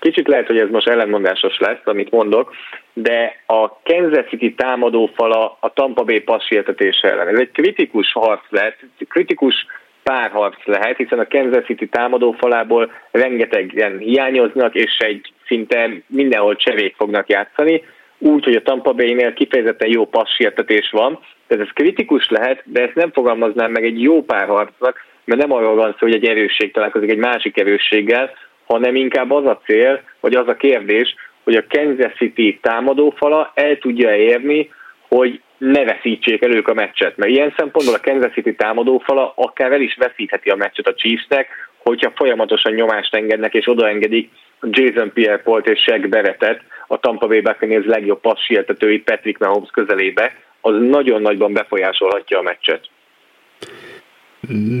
kicsit 0.00 0.28
lehet, 0.28 0.46
hogy 0.46 0.58
ez 0.58 0.70
most 0.70 0.88
ellenmondásos 0.88 1.58
lesz, 1.58 1.84
amit 1.84 2.10
mondok, 2.10 2.54
de 2.92 3.42
a 3.46 3.82
Kansas 3.82 4.28
City 4.28 4.54
támadófala 4.54 5.56
a 5.60 5.72
Tampa 5.72 6.02
Bay 6.02 6.20
passértetése 6.20 7.10
ellen. 7.10 7.28
Ez 7.28 7.38
egy 7.38 7.50
kritikus 7.50 8.12
harc 8.12 8.44
lett, 8.48 8.78
kritikus 9.08 9.66
párharc 10.10 10.64
lehet, 10.64 10.96
hiszen 10.96 11.18
a 11.18 11.26
Kansas 11.28 11.64
City 11.64 11.88
támadó 11.88 12.32
falából 12.32 12.92
rengetegen 13.10 13.98
hiányoznak, 13.98 14.74
és 14.74 14.98
egy 14.98 15.32
szinte 15.46 15.90
mindenhol 16.06 16.56
csevék 16.56 16.94
fognak 16.96 17.28
játszani, 17.28 17.82
úgy, 18.18 18.44
hogy 18.44 18.54
a 18.54 18.62
Tampa 18.62 18.92
Bay-nél 18.92 19.32
kifejezetten 19.32 19.88
jó 19.88 20.06
passértetés 20.06 20.90
van, 20.90 21.18
tehát 21.46 21.66
ez 21.66 21.72
kritikus 21.72 22.28
lehet, 22.28 22.62
de 22.64 22.82
ezt 22.82 22.94
nem 22.94 23.12
fogalmaznám 23.12 23.70
meg 23.70 23.84
egy 23.84 24.02
jó 24.02 24.22
párharcnak, 24.22 25.04
mert 25.24 25.40
nem 25.40 25.52
arról 25.52 25.74
van 25.74 25.90
szó, 25.90 25.98
hogy 25.98 26.14
egy 26.14 26.24
erősség 26.24 26.72
találkozik 26.72 27.10
egy 27.10 27.18
másik 27.18 27.58
erősséggel, 27.58 28.30
hanem 28.66 28.94
inkább 28.94 29.30
az 29.30 29.46
a 29.46 29.60
cél, 29.64 30.02
vagy 30.20 30.34
az 30.34 30.48
a 30.48 30.56
kérdés, 30.56 31.14
hogy 31.44 31.56
a 31.56 31.64
Kansas 31.68 32.12
City 32.16 32.58
támadófala 32.62 33.52
el 33.54 33.78
tudja 33.78 34.16
érni, 34.16 34.70
hogy 35.08 35.40
ne 35.58 35.84
veszítsék 35.84 36.42
el 36.44 36.50
ők 36.50 36.68
a 36.68 36.74
meccset. 36.74 37.16
Mert 37.16 37.30
ilyen 37.30 37.54
szempontból 37.56 37.94
a 37.94 38.00
Kansas 38.00 38.32
City 38.32 38.54
támadófala 38.54 39.32
akár 39.36 39.72
el 39.72 39.80
is 39.80 39.96
veszítheti 39.96 40.50
a 40.50 40.56
meccset 40.56 40.86
a 40.86 40.94
Chiefsnek, 40.94 41.48
hogyha 41.76 42.12
folyamatosan 42.14 42.72
nyomást 42.72 43.14
engednek 43.14 43.54
és 43.54 43.68
odaengedik 43.68 44.30
Jason 44.62 45.12
Pierre-Paul 45.12 45.60
és 45.60 45.80
Shaq 45.80 46.08
Beretet, 46.08 46.62
a 46.86 46.98
Tampa 46.98 47.26
Bay 47.26 47.40
Buccaneers 47.40 47.86
legjobb 47.86 48.20
passieltetőit 48.20 49.04
Patrick 49.04 49.38
Mahomes 49.38 49.70
közelébe, 49.70 50.32
az 50.60 50.74
nagyon 50.80 51.22
nagyban 51.22 51.52
befolyásolhatja 51.52 52.38
a 52.38 52.42
meccset. 52.42 52.88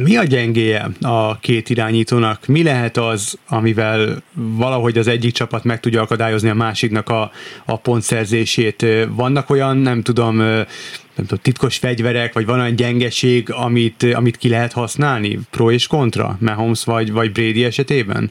Mi 0.02 0.16
a 0.16 0.24
gyengéje 0.24 0.88
a 1.00 1.38
két 1.38 1.70
irányítónak? 1.70 2.46
Mi 2.46 2.62
lehet 2.62 2.96
az, 2.96 3.38
amivel 3.48 4.22
valahogy 4.34 4.98
az 4.98 5.06
egyik 5.06 5.32
csapat 5.32 5.64
meg 5.64 5.80
tudja 5.80 6.02
akadályozni 6.02 6.48
a 6.48 6.54
másiknak 6.54 7.08
a, 7.08 7.30
a 7.64 7.76
pontszerzését? 7.76 8.86
Vannak 9.08 9.50
olyan, 9.50 9.76
nem 9.76 10.02
tudom, 10.02 10.36
nem 10.36 10.66
tudom, 11.26 11.38
titkos 11.42 11.76
fegyverek, 11.76 12.32
vagy 12.32 12.46
van 12.46 12.60
olyan 12.60 12.76
gyengeség, 12.76 13.50
amit, 13.50 14.02
amit 14.02 14.36
ki 14.36 14.48
lehet 14.48 14.72
használni? 14.72 15.38
Pro 15.50 15.70
és 15.70 15.86
kontra? 15.86 16.38
Mahomes 16.40 16.84
vagy, 16.84 17.12
vagy 17.12 17.32
Brady 17.32 17.64
esetében? 17.64 18.30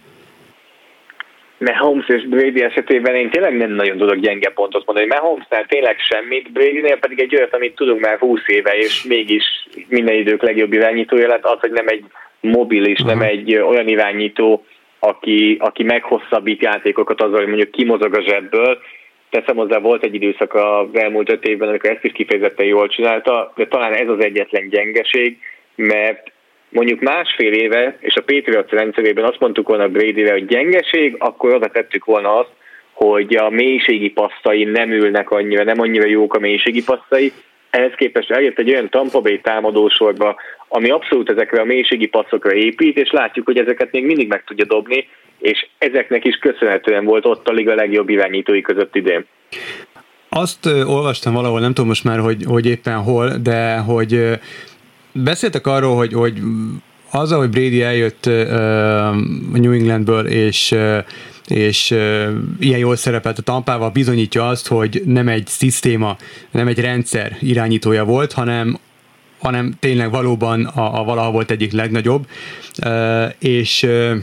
Mahomes 1.58 2.08
és 2.08 2.28
Brady 2.28 2.64
esetében 2.64 3.16
én 3.16 3.30
tényleg 3.30 3.58
nem 3.58 3.72
nagyon 3.72 3.98
tudok 3.98 4.16
gyenge 4.16 4.50
pontot 4.50 4.86
mondani. 4.86 5.08
Mahomesnál 5.08 5.66
tényleg 5.66 6.00
semmit, 6.00 6.52
Bradynél 6.52 6.98
pedig 6.98 7.20
egy 7.20 7.36
olyat, 7.36 7.56
amit 7.56 7.76
tudunk 7.76 8.00
már 8.00 8.18
20 8.20 8.40
éve, 8.46 8.78
és 8.78 9.04
mégis 9.04 9.44
minden 9.88 10.16
idők 10.16 10.42
legjobb 10.42 10.74
irányítója 10.74 11.28
lett, 11.28 11.46
az, 11.46 11.60
hogy 11.60 11.72
nem 11.72 11.88
egy 11.88 12.04
mobilis, 12.40 13.00
uh-huh. 13.00 13.18
nem 13.18 13.28
egy 13.28 13.56
olyan 13.56 13.88
irányító, 13.88 14.66
aki, 15.00 15.58
aki 15.60 15.84
meghosszabbít 15.84 16.62
játékokat 16.62 17.22
azzal, 17.22 17.38
hogy 17.38 17.48
mondjuk 17.48 17.72
kimozog 17.72 18.16
a 18.16 18.22
zsebből. 18.22 18.78
Teszem 19.30 19.56
hozzá, 19.56 19.78
volt 19.78 20.04
egy 20.04 20.14
időszak 20.14 20.54
az 20.54 20.88
elmúlt 20.94 21.32
öt 21.32 21.48
évben, 21.48 21.68
amikor 21.68 21.90
ezt 21.90 22.04
is 22.04 22.12
kifejezetten 22.12 22.66
jól 22.66 22.88
csinálta, 22.88 23.54
de 23.56 23.68
talán 23.68 23.94
ez 23.94 24.10
az 24.10 24.24
egyetlen 24.24 24.70
gyengeség, 24.70 25.38
mert 25.76 26.32
mondjuk 26.76 27.00
másfél 27.00 27.54
éve, 27.54 27.98
és 28.00 28.16
a 28.16 28.22
Patriots 28.22 28.70
rendszerében 28.70 29.24
azt 29.24 29.40
mondtuk 29.40 29.68
volna 29.68 29.88
Bradyre, 29.88 30.32
hogy 30.32 30.46
gyengeség, 30.46 31.16
akkor 31.20 31.54
oda 31.54 31.68
tettük 31.68 32.06
volna 32.06 32.40
azt, 32.40 32.50
hogy 32.92 33.36
a 33.36 33.50
mélységi 33.50 34.10
passzai 34.10 34.64
nem 34.64 34.92
ülnek 34.92 35.30
annyira, 35.30 35.64
nem 35.64 35.80
annyira 35.80 36.08
jók 36.08 36.34
a 36.34 36.40
mélységi 36.40 36.84
passzai. 36.84 37.32
Ehhez 37.70 37.92
képest 37.96 38.32
eljött 38.32 38.60
egy 38.60 38.70
olyan 38.70 38.90
Tampa 38.90 39.22
Bay 39.22 39.40
támadósorba, 39.40 40.36
ami 40.68 40.90
abszolút 40.90 41.30
ezekre 41.30 41.62
a 41.62 41.66
mélységi 41.66 42.08
passzokra 42.08 42.54
épít, 42.54 42.98
és 42.98 43.12
látjuk, 43.12 43.46
hogy 43.46 43.58
ezeket 43.58 43.92
még 43.92 44.06
mindig 44.06 44.28
meg 44.28 44.44
tudja 44.44 44.66
dobni, 44.66 45.08
és 45.40 45.68
ezeknek 45.78 46.26
is 46.26 46.36
köszönhetően 46.36 47.06
volt 47.06 47.26
ott 47.26 47.48
a 47.48 47.54
liga 47.54 47.76
legjobb 47.76 48.10
irányítói 48.10 48.62
között 48.62 48.96
idén. 48.96 49.26
Azt 50.30 50.66
olvastam 50.66 51.34
valahol, 51.34 51.60
nem 51.60 51.74
tudom 51.74 51.88
most 51.88 52.04
már, 52.04 52.20
hogy, 52.20 52.44
hogy 52.48 52.66
éppen 52.66 52.98
hol, 52.98 53.30
de 53.44 53.78
hogy 53.78 54.20
beszéltek 55.24 55.68
arról, 55.68 55.96
hogy, 55.96 56.14
hogy 56.14 56.42
az, 57.12 57.32
hogy 57.32 57.50
Brady 57.50 57.82
eljött 57.82 58.26
uh, 58.26 58.34
New 59.54 59.72
Englandből, 59.72 60.28
és 60.28 60.72
uh, 60.72 60.98
és 61.48 61.92
uh, 61.92 62.28
ilyen 62.60 62.80
jól 62.80 62.96
szerepelt 62.96 63.38
a 63.38 63.42
tampával, 63.42 63.90
bizonyítja 63.90 64.48
azt, 64.48 64.68
hogy 64.68 65.02
nem 65.06 65.28
egy 65.28 65.48
szisztéma, 65.48 66.18
nem 66.52 66.68
egy 66.68 66.80
rendszer 66.80 67.38
irányítója 67.42 68.06
volt, 68.06 68.34
hanem 68.34 68.78
hanem 69.40 69.74
tényleg 69.80 70.12
valóban 70.12 70.66
a, 70.66 71.00
a 71.00 71.04
valaha 71.04 71.32
volt 71.32 71.52
egyik 71.52 71.72
legnagyobb, 71.72 72.28
uh, 72.86 73.34
és 73.40 73.84
uh, 73.84 74.16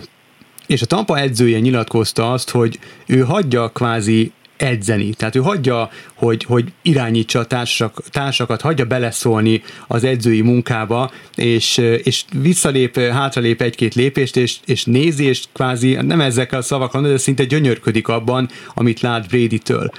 és 0.66 0.82
a 0.82 0.86
Tampa 0.86 1.18
edzője 1.18 1.58
nyilatkozta 1.58 2.32
azt, 2.32 2.50
hogy 2.50 2.78
ő 3.06 3.20
hagyja 3.20 3.68
kvázi 3.68 4.32
edzeni. 4.62 5.14
Tehát 5.14 5.36
ő 5.36 5.40
hagyja, 5.40 5.90
hogy, 6.14 6.44
hogy 6.44 6.72
irányítsa 6.82 7.38
a 7.38 7.44
társak, 7.44 8.02
társakat, 8.10 8.60
hagyja 8.60 8.84
beleszólni 8.84 9.62
az 9.86 10.04
edzői 10.04 10.40
munkába, 10.40 11.10
és, 11.34 11.78
és 12.02 12.24
visszalép, 12.42 12.98
hátralép 12.98 13.62
egy-két 13.62 13.94
lépést, 13.94 14.36
és, 14.36 14.56
és 14.64 14.84
nézi, 14.84 15.24
és 15.24 15.44
kvázi 15.52 15.94
nem 15.94 16.20
ezekkel 16.20 16.58
a 16.58 16.62
szavakkal, 16.62 17.02
de 17.02 17.16
szinte 17.16 17.44
gyönyörködik 17.44 18.08
abban, 18.08 18.48
amit 18.74 19.00
lát 19.00 19.28
Brady-től. 19.28 19.90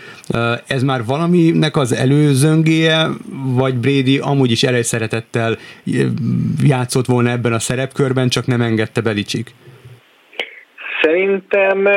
Ez 0.67 0.83
már 0.83 1.05
valaminek 1.05 1.77
az 1.77 1.93
előzöngéje, 1.93 3.09
vagy 3.45 3.75
Brady 3.75 4.17
amúgy 4.17 4.51
is 4.51 4.65
szeretettel 4.81 5.57
játszott 6.63 7.05
volna 7.05 7.29
ebben 7.29 7.53
a 7.53 7.59
szerepkörben, 7.59 8.29
csak 8.29 8.45
nem 8.45 8.61
engedte 8.61 9.01
Belicsik? 9.01 9.53
Szerintem 11.03 11.89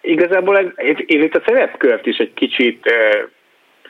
igazából 0.00 0.56
én 1.06 1.22
itt 1.22 1.36
a 1.36 1.42
szerepkört 1.46 2.06
is 2.06 2.16
egy 2.16 2.34
kicsit 2.34 2.92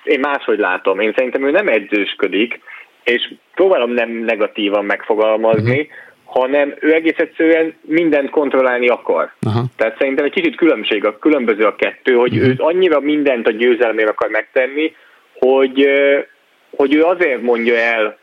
én 0.05 0.21
máshogy 0.21 0.59
látom. 0.59 1.01
Én 1.01 1.13
szerintem 1.17 1.47
ő 1.47 1.51
nem 1.51 1.69
edzősködik, 1.69 2.61
és 3.05 3.33
próbálom 3.55 3.91
nem 3.91 4.11
negatívan 4.11 4.85
megfogalmazni, 4.85 5.81
uh-huh. 5.81 5.87
hanem 6.25 6.75
ő 6.81 6.95
egész 6.95 7.19
egyszerűen 7.19 7.75
mindent 7.81 8.31
kontrollálni 8.31 8.89
akar. 8.89 9.33
Uh-huh. 9.47 9.63
Tehát 9.77 9.99
szerintem 9.99 10.25
egy 10.25 10.33
kicsit 10.33 10.57
különbség, 10.57 11.05
a 11.05 11.19
különböző 11.19 11.65
a 11.65 11.77
kettő, 11.77 12.15
hogy 12.15 12.33
uh-huh. 12.33 12.49
ő 12.49 12.55
annyira 12.57 13.01
mindent 13.01 13.47
a 13.47 13.51
győzelmére 13.51 14.09
akar 14.09 14.29
megtenni, 14.29 14.97
hogy, 15.39 15.89
hogy 16.77 16.95
ő 16.95 17.03
azért 17.03 17.43
mondja 17.43 17.77
el 17.77 18.19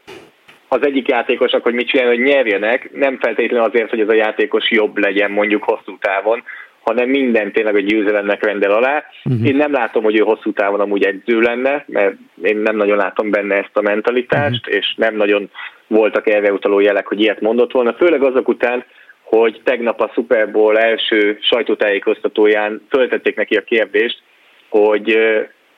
az 0.67 0.85
egyik 0.85 1.07
játékosnak, 1.07 1.63
hogy 1.63 1.73
mit 1.73 1.87
csinálni, 1.87 2.15
hogy 2.15 2.25
nyerjenek, 2.25 2.89
nem 2.93 3.17
feltétlenül 3.19 3.65
azért, 3.65 3.89
hogy 3.89 3.99
ez 3.99 4.09
a 4.09 4.13
játékos 4.13 4.71
jobb 4.71 4.97
legyen 4.97 5.31
mondjuk 5.31 5.63
hosszú 5.63 5.97
távon, 5.99 6.43
hanem 6.87 7.09
minden 7.09 7.51
tényleg 7.51 7.75
a 7.75 7.79
győzelemnek 7.79 8.43
rendel 8.43 8.71
alá. 8.71 9.03
Uh-huh. 9.23 9.47
Én 9.47 9.55
nem 9.55 9.71
látom, 9.71 10.03
hogy 10.03 10.19
ő 10.19 10.23
hosszú 10.23 10.51
távon 10.51 10.79
amúgy 10.79 11.03
edző 11.03 11.39
lenne, 11.39 11.83
mert 11.87 12.15
én 12.41 12.57
nem 12.57 12.75
nagyon 12.75 12.97
látom 12.97 13.29
benne 13.29 13.55
ezt 13.55 13.77
a 13.77 13.81
mentalitást, 13.81 14.67
uh-huh. 14.67 14.75
és 14.75 14.93
nem 14.97 15.15
nagyon 15.15 15.49
voltak 15.87 16.27
erre 16.27 16.51
utaló 16.51 16.79
jelek, 16.79 17.07
hogy 17.07 17.21
ilyet 17.21 17.41
mondott 17.41 17.71
volna, 17.71 17.93
főleg 17.93 18.23
azok 18.23 18.47
után, 18.47 18.85
hogy 19.23 19.61
tegnap 19.63 20.01
a 20.01 20.11
Super 20.13 20.51
Bowl 20.51 20.77
első 20.77 21.37
sajtótájékoztatóján 21.41 22.81
föltették 22.89 23.35
neki 23.35 23.55
a 23.55 23.63
kérdést, 23.63 24.21
hogy 24.69 25.17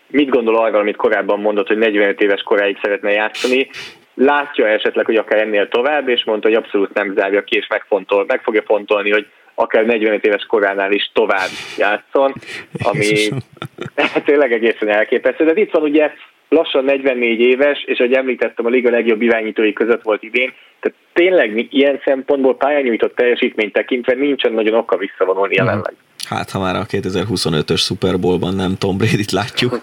mit 0.08 0.30
gondol 0.30 0.56
arról, 0.56 0.80
amit 0.80 0.96
korábban 0.96 1.40
mondott, 1.40 1.68
hogy 1.68 1.78
45 1.78 2.22
éves 2.22 2.42
koráig 2.42 2.78
szeretne 2.82 3.12
játszani, 3.12 3.70
látja 4.20 4.68
esetleg, 4.68 5.06
hogy 5.06 5.16
akár 5.16 5.40
ennél 5.40 5.68
tovább, 5.68 6.08
és 6.08 6.24
mondta, 6.24 6.48
hogy 6.48 6.58
abszolút 6.58 6.94
nem 6.94 7.14
zárja 7.16 7.44
ki, 7.44 7.58
és 7.58 7.68
megfontol, 7.68 8.26
meg 8.28 8.42
fogja 8.42 8.62
fontolni, 8.62 9.12
hogy 9.12 9.28
akár 9.56 9.86
45 9.86 10.26
éves 10.26 10.46
koránál 10.46 10.92
is 10.92 11.12
tovább 11.14 11.50
játszon, 11.78 12.34
ami 12.84 13.30
tényleg 14.26 14.54
egészen 14.54 14.90
elképesztő. 14.90 15.46
De 15.46 15.62
itt 15.62 15.72
van 15.72 15.84
ugye 15.84 16.12
lassan 16.50 16.84
44 16.84 17.40
éves, 17.40 17.84
és 17.84 18.00
ahogy 18.00 18.14
említettem, 18.14 18.66
a 18.66 18.70
liga 18.70 18.90
legjobb 18.90 19.22
irányítói 19.22 19.74
között 19.74 20.02
volt 20.02 20.24
idén, 20.24 20.54
tehát 20.80 20.98
tényleg 21.14 21.68
ilyen 21.74 22.02
szempontból 22.06 22.58
pályányújtott 22.58 23.16
teljesítményt 23.16 23.74
tekintve 23.74 24.14
nincsen 24.14 24.52
nagyon 24.52 24.74
oka 24.74 24.98
visszavonulni 24.98 25.56
jelenleg. 25.56 25.94
Hát, 26.30 26.50
ha 26.50 26.60
már 26.60 26.76
a 26.76 26.86
2025-ös 26.86 27.80
Super 27.80 28.20
Bowl-ban 28.20 28.56
nem 28.56 28.78
Tom 28.78 28.98
Brady-t 28.98 29.32
látjuk. 29.32 29.82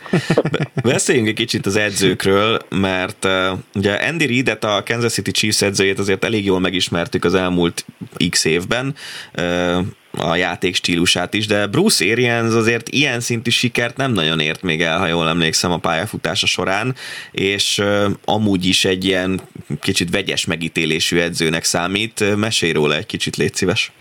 Beszéljünk 0.82 1.28
egy 1.28 1.34
kicsit 1.34 1.66
az 1.66 1.76
edzőkről, 1.76 2.58
mert 2.68 3.24
uh, 3.24 3.58
ugye 3.74 3.92
Andy 3.92 4.26
Reid-et, 4.26 4.64
a 4.64 4.82
Kansas 4.84 5.12
City 5.12 5.30
Chiefs 5.30 5.62
edzőjét 5.62 5.98
azért 5.98 6.24
elég 6.24 6.44
jól 6.44 6.60
megismertük 6.60 7.24
az 7.24 7.34
elmúlt 7.34 7.84
x 8.30 8.44
évben. 8.44 8.94
Uh, 9.38 9.78
a 10.18 10.36
játék 10.36 10.74
stílusát 10.74 11.34
is, 11.34 11.46
de 11.46 11.66
Bruce 11.66 12.10
Arians 12.10 12.54
azért 12.54 12.88
ilyen 12.88 13.20
szintű 13.20 13.50
sikert 13.50 13.96
nem 13.96 14.12
nagyon 14.12 14.40
ért 14.40 14.62
még 14.62 14.82
el, 14.82 14.98
ha 14.98 15.06
jól 15.06 15.28
emlékszem 15.28 15.70
a 15.70 15.78
pályafutása 15.78 16.46
során, 16.46 16.94
és 17.30 17.82
amúgy 18.24 18.66
is 18.66 18.84
egy 18.84 19.04
ilyen 19.04 19.40
kicsit 19.80 20.10
vegyes 20.10 20.44
megítélésű 20.44 21.18
edzőnek 21.18 21.64
számít. 21.64 22.36
Mesélj 22.36 22.72
róla 22.72 22.96
egy 22.96 23.06
kicsit, 23.06 23.36
légy 23.36 23.54
szíves. 23.54 23.92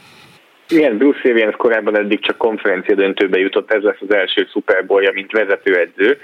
Igen, 0.70 0.98
Bruce 0.98 1.30
Arians 1.30 1.56
korábban 1.56 1.98
eddig 1.98 2.20
csak 2.20 2.38
konferencia 2.38 2.96
döntőbe 2.96 3.40
jutott, 3.40 3.72
ez 3.72 3.84
lesz 3.84 4.02
az 4.02 4.14
első 4.14 4.48
Super 4.52 4.86
mint 5.14 5.32
vezetőedző, 5.32 6.18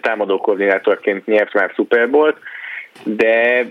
támadó 0.00 0.38
koordinátorként 0.38 1.26
nyert 1.26 1.52
már 1.52 1.72
Super 1.74 2.10
Bowl-t, 2.10 2.36
de 3.04 3.64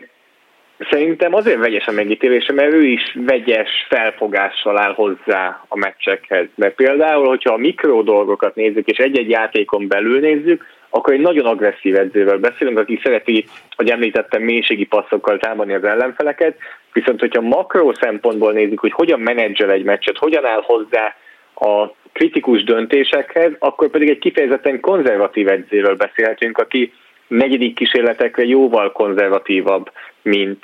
Szerintem 0.90 1.34
azért 1.34 1.58
vegyes 1.58 1.88
a 1.88 1.92
megítélése, 1.92 2.54
mert 2.54 2.74
ő 2.74 2.86
is 2.86 3.18
vegyes 3.26 3.70
felfogással 3.90 4.78
áll 4.78 4.94
hozzá 4.94 5.66
a 5.68 5.78
meccsekhez. 5.78 6.48
Mert 6.56 6.76
például, 6.76 7.28
hogyha 7.28 7.54
a 7.54 7.58
mikro 7.58 8.02
dolgokat 8.04 8.56
nézzük, 8.56 8.88
és 8.88 8.98
egy-egy 8.98 9.30
játékon 9.30 9.88
belül 9.88 10.20
nézzük, 10.20 10.66
akkor 10.90 11.14
egy 11.14 11.20
nagyon 11.20 11.46
agresszív 11.46 11.96
edzővel 11.96 12.38
beszélünk, 12.38 12.78
aki 12.78 13.00
szereti, 13.04 13.46
hogy 13.76 13.90
említettem, 13.90 14.42
mélységi 14.42 14.86
passzokkal 14.86 15.38
támadni 15.38 15.74
az 15.74 15.84
ellenfeleket, 15.84 16.58
viszont 16.94 17.20
hogyha 17.20 17.42
makro 17.42 17.94
szempontból 17.94 18.52
nézzük, 18.52 18.80
hogy 18.80 18.92
hogyan 18.92 19.20
menedzsel 19.20 19.72
egy 19.72 19.84
meccset, 19.84 20.18
hogyan 20.18 20.46
áll 20.46 20.62
hozzá 20.66 21.16
a 21.56 21.94
kritikus 22.14 22.64
döntésekhez, 22.64 23.52
akkor 23.60 23.90
pedig 23.90 24.10
egy 24.10 24.20
kifejezetten 24.20 24.80
konzervatív 24.80 25.48
edzőről 25.48 25.96
beszélhetünk, 25.96 26.58
aki 26.58 26.94
negyedik 27.28 27.76
kísérletekre 27.76 28.46
jóval 28.46 28.92
konzervatívabb, 28.92 29.92
mint 30.22 30.60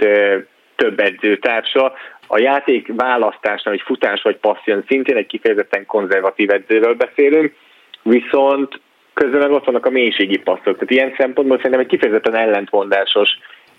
több 0.75 1.00
edzőtársa. 1.00 1.94
A 2.27 2.39
játék 2.39 2.88
választásnál, 2.96 3.74
hogy 3.74 3.84
futás 3.86 4.22
vagy 4.22 4.38
passzjon, 4.38 4.84
szintén 4.88 5.15
egy 5.15 5.25
kifejezetten 5.25 5.86
konzervatív 5.86 6.50
edzőről 6.50 6.94
beszélünk, 6.94 7.55
viszont 8.01 8.79
közben 9.16 9.40
meg 9.40 9.52
ott 9.52 9.66
vannak 9.66 9.86
a 9.86 9.90
mélységi 9.90 10.38
passzok. 10.38 10.74
Tehát 10.74 10.92
ilyen 10.92 11.14
szempontból 11.18 11.58
szerintem 11.58 11.80
egy 11.80 11.88
kifejezetten 11.88 12.36
ellentmondásos 12.36 13.30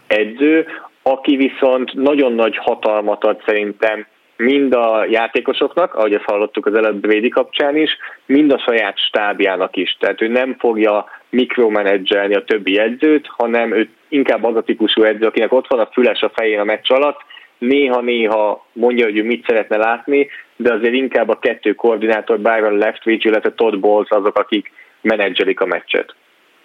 edző, 0.07 0.67
aki 1.03 1.37
viszont 1.37 1.95
nagyon 1.95 2.33
nagy 2.33 2.57
hatalmat 2.57 3.25
ad 3.25 3.43
szerintem 3.47 4.07
mind 4.37 4.75
a 4.75 5.05
játékosoknak, 5.11 5.95
ahogy 5.95 6.15
ezt 6.15 6.25
hallottuk 6.25 6.67
az 6.67 6.75
előbb 6.75 7.01
Brady 7.01 7.29
kapcsán 7.29 7.77
is, 7.77 7.97
mind 8.27 8.53
a 8.53 8.59
saját 8.59 8.99
stábjának 8.99 9.77
is. 9.77 9.97
Tehát 10.01 10.23
ő 10.23 10.29
nem 10.29 10.57
fogja 10.59 11.05
mikromenedzselni 11.31 12.35
a 12.35 12.45
többi 12.45 12.79
edzőt, 12.79 13.27
hanem 13.37 13.73
ő 13.73 13.89
inkább 14.09 14.45
az 14.45 14.57
a 14.57 14.63
típusú 14.63 15.03
edző, 15.03 15.27
akinek 15.27 15.53
ott 15.53 15.67
van 15.67 15.79
a 15.79 15.89
füles 15.93 16.21
a 16.21 16.33
fején 16.35 16.61
a 16.61 16.65
meccs 16.65 16.91
alatt, 16.91 17.21
néha-néha 17.59 18.67
mondja, 18.73 19.05
hogy 19.05 19.17
ő 19.17 19.25
mit 19.25 19.47
szeretne 19.47 19.77
látni, 19.77 20.29
de 20.57 20.73
azért 20.73 20.95
inkább 20.95 21.29
a 21.29 21.39
kettő 21.39 21.75
koordinátor, 21.75 22.39
Byron 22.39 22.79
Leftwich, 22.79 23.27
illetve 23.27 23.53
Todd 23.55 23.81
Bowles 23.81 24.09
azok, 24.09 24.39
akik 24.39 24.71
menedzselik 25.07 25.61
a 25.61 25.67
meccset. 25.67 26.15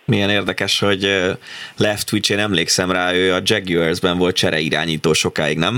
Milyen 0.05 0.29
érdekes, 0.29 0.79
hogy 0.79 1.07
Leftwich, 1.77 2.31
én 2.31 2.39
emlékszem 2.39 2.91
rá, 2.91 3.13
ő 3.13 3.33
a 3.33 3.39
Jaguarsben 3.43 4.17
volt 4.17 4.35
csereirányító 4.35 5.13
sokáig, 5.13 5.57
nem? 5.57 5.77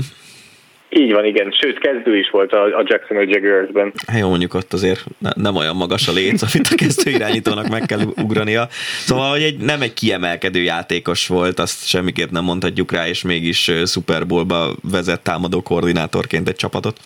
Így 0.96 1.12
van, 1.12 1.24
igen. 1.24 1.54
Sőt, 1.60 1.78
kezdő 1.78 2.18
is 2.18 2.30
volt 2.30 2.52
a, 2.52 2.84
Jacksonville 2.84 3.38
Jaguarsben. 3.38 3.92
Hát 4.06 4.20
jó, 4.20 4.28
mondjuk 4.28 4.54
ott 4.54 4.72
azért 4.72 5.04
ne, 5.18 5.30
nem 5.34 5.56
olyan 5.56 5.76
magas 5.76 6.08
a 6.08 6.12
léc, 6.12 6.42
amit 6.54 6.68
a 6.70 6.74
kezdő 6.74 7.10
irányítónak 7.10 7.68
meg 7.68 7.82
kell 7.86 8.00
ugrania. 8.16 8.66
Szóval, 9.06 9.30
hogy 9.30 9.42
egy, 9.42 9.56
nem 9.56 9.82
egy 9.82 9.94
kiemelkedő 9.94 10.62
játékos 10.62 11.26
volt, 11.26 11.58
azt 11.58 11.86
semmiképp 11.86 12.30
nem 12.30 12.44
mondhatjuk 12.44 12.92
rá, 12.92 13.08
és 13.08 13.22
mégis 13.22 13.70
Super 13.86 14.26
Bowl-ba 14.26 14.74
vezet 14.82 15.22
támadó 15.22 15.62
koordinátorként 15.62 16.48
egy 16.48 16.56
csapatot. 16.56 16.98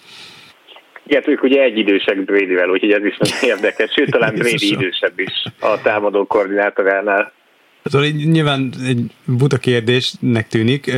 Igen, 1.09 1.23
ők 1.27 1.43
ugye 1.43 1.63
egy 1.63 1.79
idősek 1.79 2.25
Brady-vel, 2.25 2.71
úgyhogy 2.71 2.91
ez 2.91 3.05
is 3.05 3.17
nagyon 3.19 3.57
érdekes. 3.57 3.93
Sőt, 3.93 4.11
talán 4.11 4.35
Brady 4.35 4.73
idősebb 4.73 5.19
is 5.19 5.33
a 5.61 5.81
támadó 5.83 6.27
koordinátoránál. 6.27 7.33
Szóval 7.85 8.07
így 8.07 8.29
nyilván 8.29 8.73
egy 8.87 9.01
buta 9.25 9.57
kérdésnek 9.57 10.47
tűnik, 10.49 10.91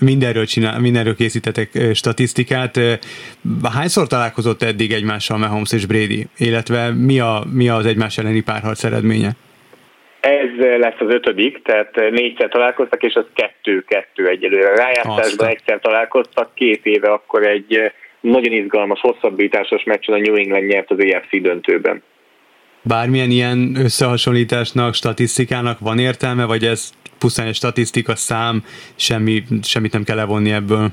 mindenről, 0.00 0.46
csinál, 0.46 0.80
mindenről 0.80 1.14
készítetek 1.14 1.70
statisztikát. 1.94 2.80
Hányszor 3.74 4.06
találkozott 4.06 4.62
eddig 4.62 4.92
egymással 4.92 5.38
Mahomes 5.38 5.72
és 5.72 5.86
Brady, 5.86 6.26
illetve 6.38 6.90
mi, 6.90 7.20
a, 7.20 7.44
mi 7.52 7.68
az 7.68 7.86
egymás 7.86 8.18
elleni 8.18 8.40
párharc 8.40 8.84
eredménye? 8.84 9.30
Ez 10.20 10.78
lesz 10.78 11.00
az 11.00 11.14
ötödik, 11.14 11.62
tehát 11.62 11.94
négyszer 12.10 12.48
találkoztak, 12.48 13.02
és 13.02 13.14
az 13.14 13.24
kettő-kettő 13.34 14.28
egyelőre. 14.28 14.74
Rájátszásban 14.74 15.48
egyszer 15.48 15.78
találkoztak, 15.80 16.54
két 16.54 16.86
éve 16.86 17.08
akkor 17.08 17.46
egy 17.46 17.92
nagyon 18.30 18.52
izgalmas, 18.52 19.00
hosszabbításos 19.00 19.84
meccsen 19.84 20.14
a 20.14 20.18
New 20.18 20.34
England 20.34 20.66
nyert 20.66 20.90
az 20.90 20.98
EFC 20.98 21.42
döntőben 21.42 22.02
bármilyen 22.86 23.30
ilyen 23.30 23.76
összehasonlításnak, 23.84 24.94
statisztikának 24.94 25.78
van 25.78 25.98
értelme, 25.98 26.44
vagy 26.44 26.64
ez 26.64 26.90
pusztán 27.18 27.46
egy 27.46 27.54
statisztika 27.54 28.14
szám, 28.14 28.62
semmi, 28.96 29.42
semmit 29.62 29.92
nem 29.92 30.04
kell 30.04 30.16
levonni 30.16 30.52
ebből? 30.52 30.88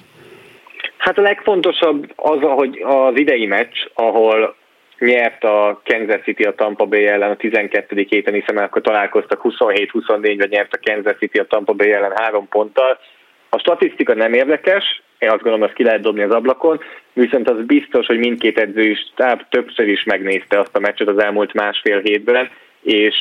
Hát 0.98 1.17
a 1.17 1.22
legfontosabb 1.22 2.12
az, 2.15 2.39
hogy 2.39 2.82
az 2.86 3.19
idei 3.19 3.46
meccs, 3.46 3.78
ahol 3.93 4.56
nyert 5.00 5.43
a 5.43 5.82
Kansas 5.86 6.24
City 6.24 6.43
a 6.43 6.56
Tampa 6.56 6.86
Bay 6.86 7.06
ellen 7.06 7.32
a 7.32 7.36
12. 7.36 8.06
héten, 8.10 8.34
hiszen 8.34 8.58
akkor 8.58 8.82
találkoztak 8.82 9.41
27-24-ben 9.43 10.48
nyert 10.50 10.74
a 10.74 10.80
Kansas 10.84 11.17
City 11.17 11.39
a 11.39 11.46
Tampa 11.46 11.74
Bay 11.74 11.91
ellen 11.91 12.13
három 12.15 12.48
ponttal. 12.48 13.00
A 13.54 13.60
statisztika 13.60 14.13
nem 14.13 14.34
érdekes, 14.34 15.02
én 15.18 15.30
azt 15.30 15.42
gondolom, 15.42 15.62
azt 15.62 15.74
ki 15.74 15.84
lehet 15.84 16.02
dobni 16.02 16.24
az 16.24 16.32
ablakon, 16.32 16.80
viszont 17.13 17.50
az 17.50 17.66
biztos, 17.66 18.06
hogy 18.06 18.18
mindkét 18.18 18.58
edző 18.58 18.82
is 18.82 19.00
tehát 19.16 19.48
többször 19.50 19.88
is 19.88 20.04
megnézte 20.04 20.60
azt 20.60 20.76
a 20.76 20.80
meccset 20.80 21.08
az 21.08 21.18
elmúlt 21.18 21.54
másfél 21.54 22.00
hétben, 22.00 22.50
és 22.82 23.16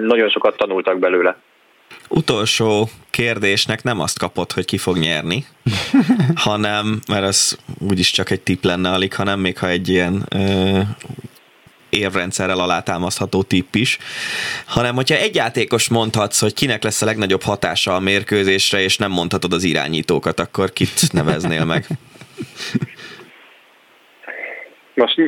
nagyon 0.00 0.28
sokat 0.28 0.56
tanultak 0.56 0.98
belőle. 0.98 1.36
Utolsó 2.08 2.88
kérdésnek 3.10 3.82
nem 3.82 4.00
azt 4.00 4.18
kapott, 4.18 4.52
hogy 4.52 4.64
ki 4.64 4.78
fog 4.78 4.96
nyerni, 4.96 5.44
hanem, 6.46 7.00
mert 7.08 7.24
az 7.24 7.58
úgyis 7.90 8.10
csak 8.10 8.30
egy 8.30 8.40
tip 8.40 8.64
lenne 8.64 8.90
alig, 8.90 9.14
hanem 9.14 9.40
még 9.40 9.58
ha 9.58 9.68
egy 9.68 9.88
ilyen 9.88 10.22
ö, 10.30 10.78
érvrendszerrel 11.98 12.60
alátámasztható 12.60 13.42
tipp 13.42 13.74
is, 13.74 13.98
hanem 14.66 14.94
hogyha 14.94 15.16
egy 15.16 15.34
játékos 15.34 15.88
mondhatsz, 15.88 16.40
hogy 16.40 16.54
kinek 16.54 16.82
lesz 16.82 17.02
a 17.02 17.06
legnagyobb 17.06 17.42
hatása 17.42 17.94
a 17.94 18.00
mérkőzésre, 18.00 18.80
és 18.80 18.96
nem 18.96 19.10
mondhatod 19.10 19.52
az 19.52 19.64
irányítókat, 19.64 20.40
akkor 20.40 20.72
kit 20.72 21.12
neveznél 21.12 21.64
meg? 21.64 21.84
Most 24.94 25.20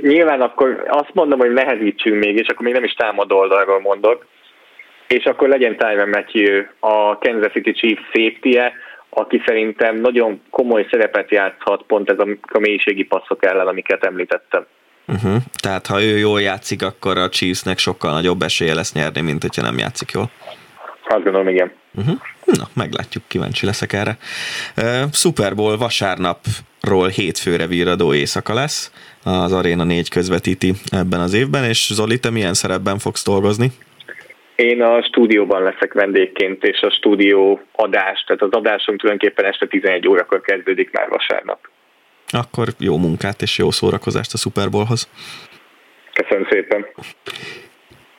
nyilván 0.00 0.40
akkor 0.40 0.84
azt 0.88 1.14
mondom, 1.14 1.38
hogy 1.38 1.52
nehezítsünk 1.52 2.24
még, 2.24 2.36
és 2.36 2.48
akkor 2.48 2.64
még 2.64 2.74
nem 2.74 2.84
is 2.84 2.92
támad 2.92 3.32
oldalról 3.32 3.80
mondok, 3.80 4.26
és 5.08 5.24
akkor 5.24 5.48
legyen 5.48 5.76
Tyron 5.76 6.08
Matthew 6.08 6.64
a 6.80 7.18
Kansas 7.18 7.52
City 7.52 7.72
Chiefs 7.72 8.02
safety 8.12 8.72
aki 9.14 9.42
szerintem 9.46 9.96
nagyon 9.96 10.42
komoly 10.50 10.86
szerepet 10.90 11.30
játszhat 11.30 11.82
pont 11.82 12.10
ez 12.10 12.18
a, 12.18 12.26
a 12.52 12.58
mélységi 12.58 13.04
passzok 13.04 13.44
ellen, 13.44 13.66
amiket 13.66 14.04
említettem. 14.04 14.66
Uh-huh. 15.06 15.36
Tehát 15.62 15.86
ha 15.86 16.02
ő 16.02 16.18
jól 16.18 16.40
játszik, 16.40 16.82
akkor 16.82 17.18
a 17.18 17.28
Chiefsnek 17.28 17.78
sokkal 17.78 18.12
nagyobb 18.12 18.42
esélye 18.42 18.74
lesz 18.74 18.92
nyerni, 18.92 19.20
mint 19.20 19.42
hogyha 19.42 19.62
nem 19.62 19.78
játszik 19.78 20.10
jól. 20.10 20.30
Azt 21.08 21.24
gondolom, 21.24 21.48
igen. 21.48 21.72
Uh-huh. 21.94 22.14
Na, 22.44 22.64
meglátjuk, 22.74 23.24
kíváncsi 23.28 23.66
leszek 23.66 23.92
erre. 23.92 24.16
Uh, 24.76 25.12
Super 25.12 25.54
Bowl 25.54 25.76
vasárnapról 25.76 27.08
hétfőre 27.08 27.66
virradó 27.66 28.14
éjszaka 28.14 28.54
lesz. 28.54 28.92
Az 29.24 29.52
Arena 29.52 29.84
4 29.84 30.08
közvetíti 30.08 30.72
ebben 30.90 31.20
az 31.20 31.34
évben, 31.34 31.64
és 31.64 31.90
Zoli, 31.92 32.18
te 32.18 32.30
milyen 32.30 32.54
szerepben 32.54 32.98
fogsz 32.98 33.24
dolgozni? 33.24 33.70
Én 34.56 34.82
a 34.82 35.02
stúdióban 35.02 35.62
leszek 35.62 35.92
vendégként, 35.92 36.64
és 36.64 36.80
a 36.80 36.90
stúdió 36.90 37.60
adás, 37.72 38.24
tehát 38.26 38.42
az 38.42 38.50
adásunk 38.50 39.00
tulajdonképpen 39.00 39.44
este 39.44 39.66
11 39.66 40.08
órakor 40.08 40.40
kezdődik 40.40 40.90
már 40.92 41.08
vasárnap. 41.08 41.58
Akkor 42.28 42.74
jó 42.78 42.96
munkát 42.96 43.42
és 43.42 43.58
jó 43.58 43.70
szórakozást 43.70 44.32
a 44.32 44.36
Super 44.36 44.70
Bowlhoz. 44.70 45.08
Köszönöm 46.12 46.46
szépen. 46.50 46.86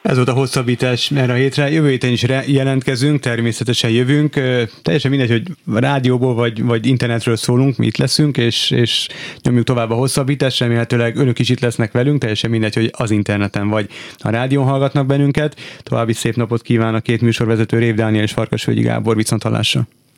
Ez 0.06 0.16
volt 0.16 0.28
a 0.28 0.34
hosszabbítás 0.34 1.12
erre 1.12 1.34
a 1.34 1.36
hétre. 1.36 1.70
Jövő 1.70 1.90
héten 1.90 2.12
is 2.12 2.26
jelentkezünk, 2.46 3.20
természetesen 3.20 3.90
jövünk. 3.90 4.34
Teljesen 4.82 5.12
mindegy, 5.12 5.30
hogy 5.30 5.44
rádióból 5.82 6.34
vagy, 6.34 6.64
vagy 6.64 6.86
internetről 6.86 7.36
szólunk, 7.36 7.78
mi 7.78 7.86
itt 7.86 7.98
leszünk, 7.98 8.38
és, 8.38 8.72
és 8.72 9.08
nyomjuk 9.42 9.66
tovább 9.66 9.90
a 9.90 9.96
hosszabbítást. 9.96 10.60
Remélhetőleg 10.60 11.18
önök 11.18 11.40
is 11.40 11.50
itt 11.50 11.60
lesznek 11.60 11.92
velünk, 11.92 12.20
teljesen 12.20 12.50
mindegy, 12.50 12.76
hogy 12.76 12.92
az 12.98 13.12
interneten 13.12 13.70
vagy 13.70 13.90
a 14.18 14.30
rádión 14.30 14.66
hallgatnak 14.66 15.06
bennünket. 15.06 15.60
További 15.84 16.14
szép 16.14 16.36
napot 16.36 16.62
kíván 16.62 16.96
a 16.96 17.02
két 17.02 17.22
műsorvezető 17.22 17.80
Rév 17.80 17.96
Dániel 17.96 18.24
és 18.24 18.32
Farkasvölgyi 18.32 18.82
Gábor. 18.82 19.16
Viszont 19.16 19.44
hallásra. 19.44 19.88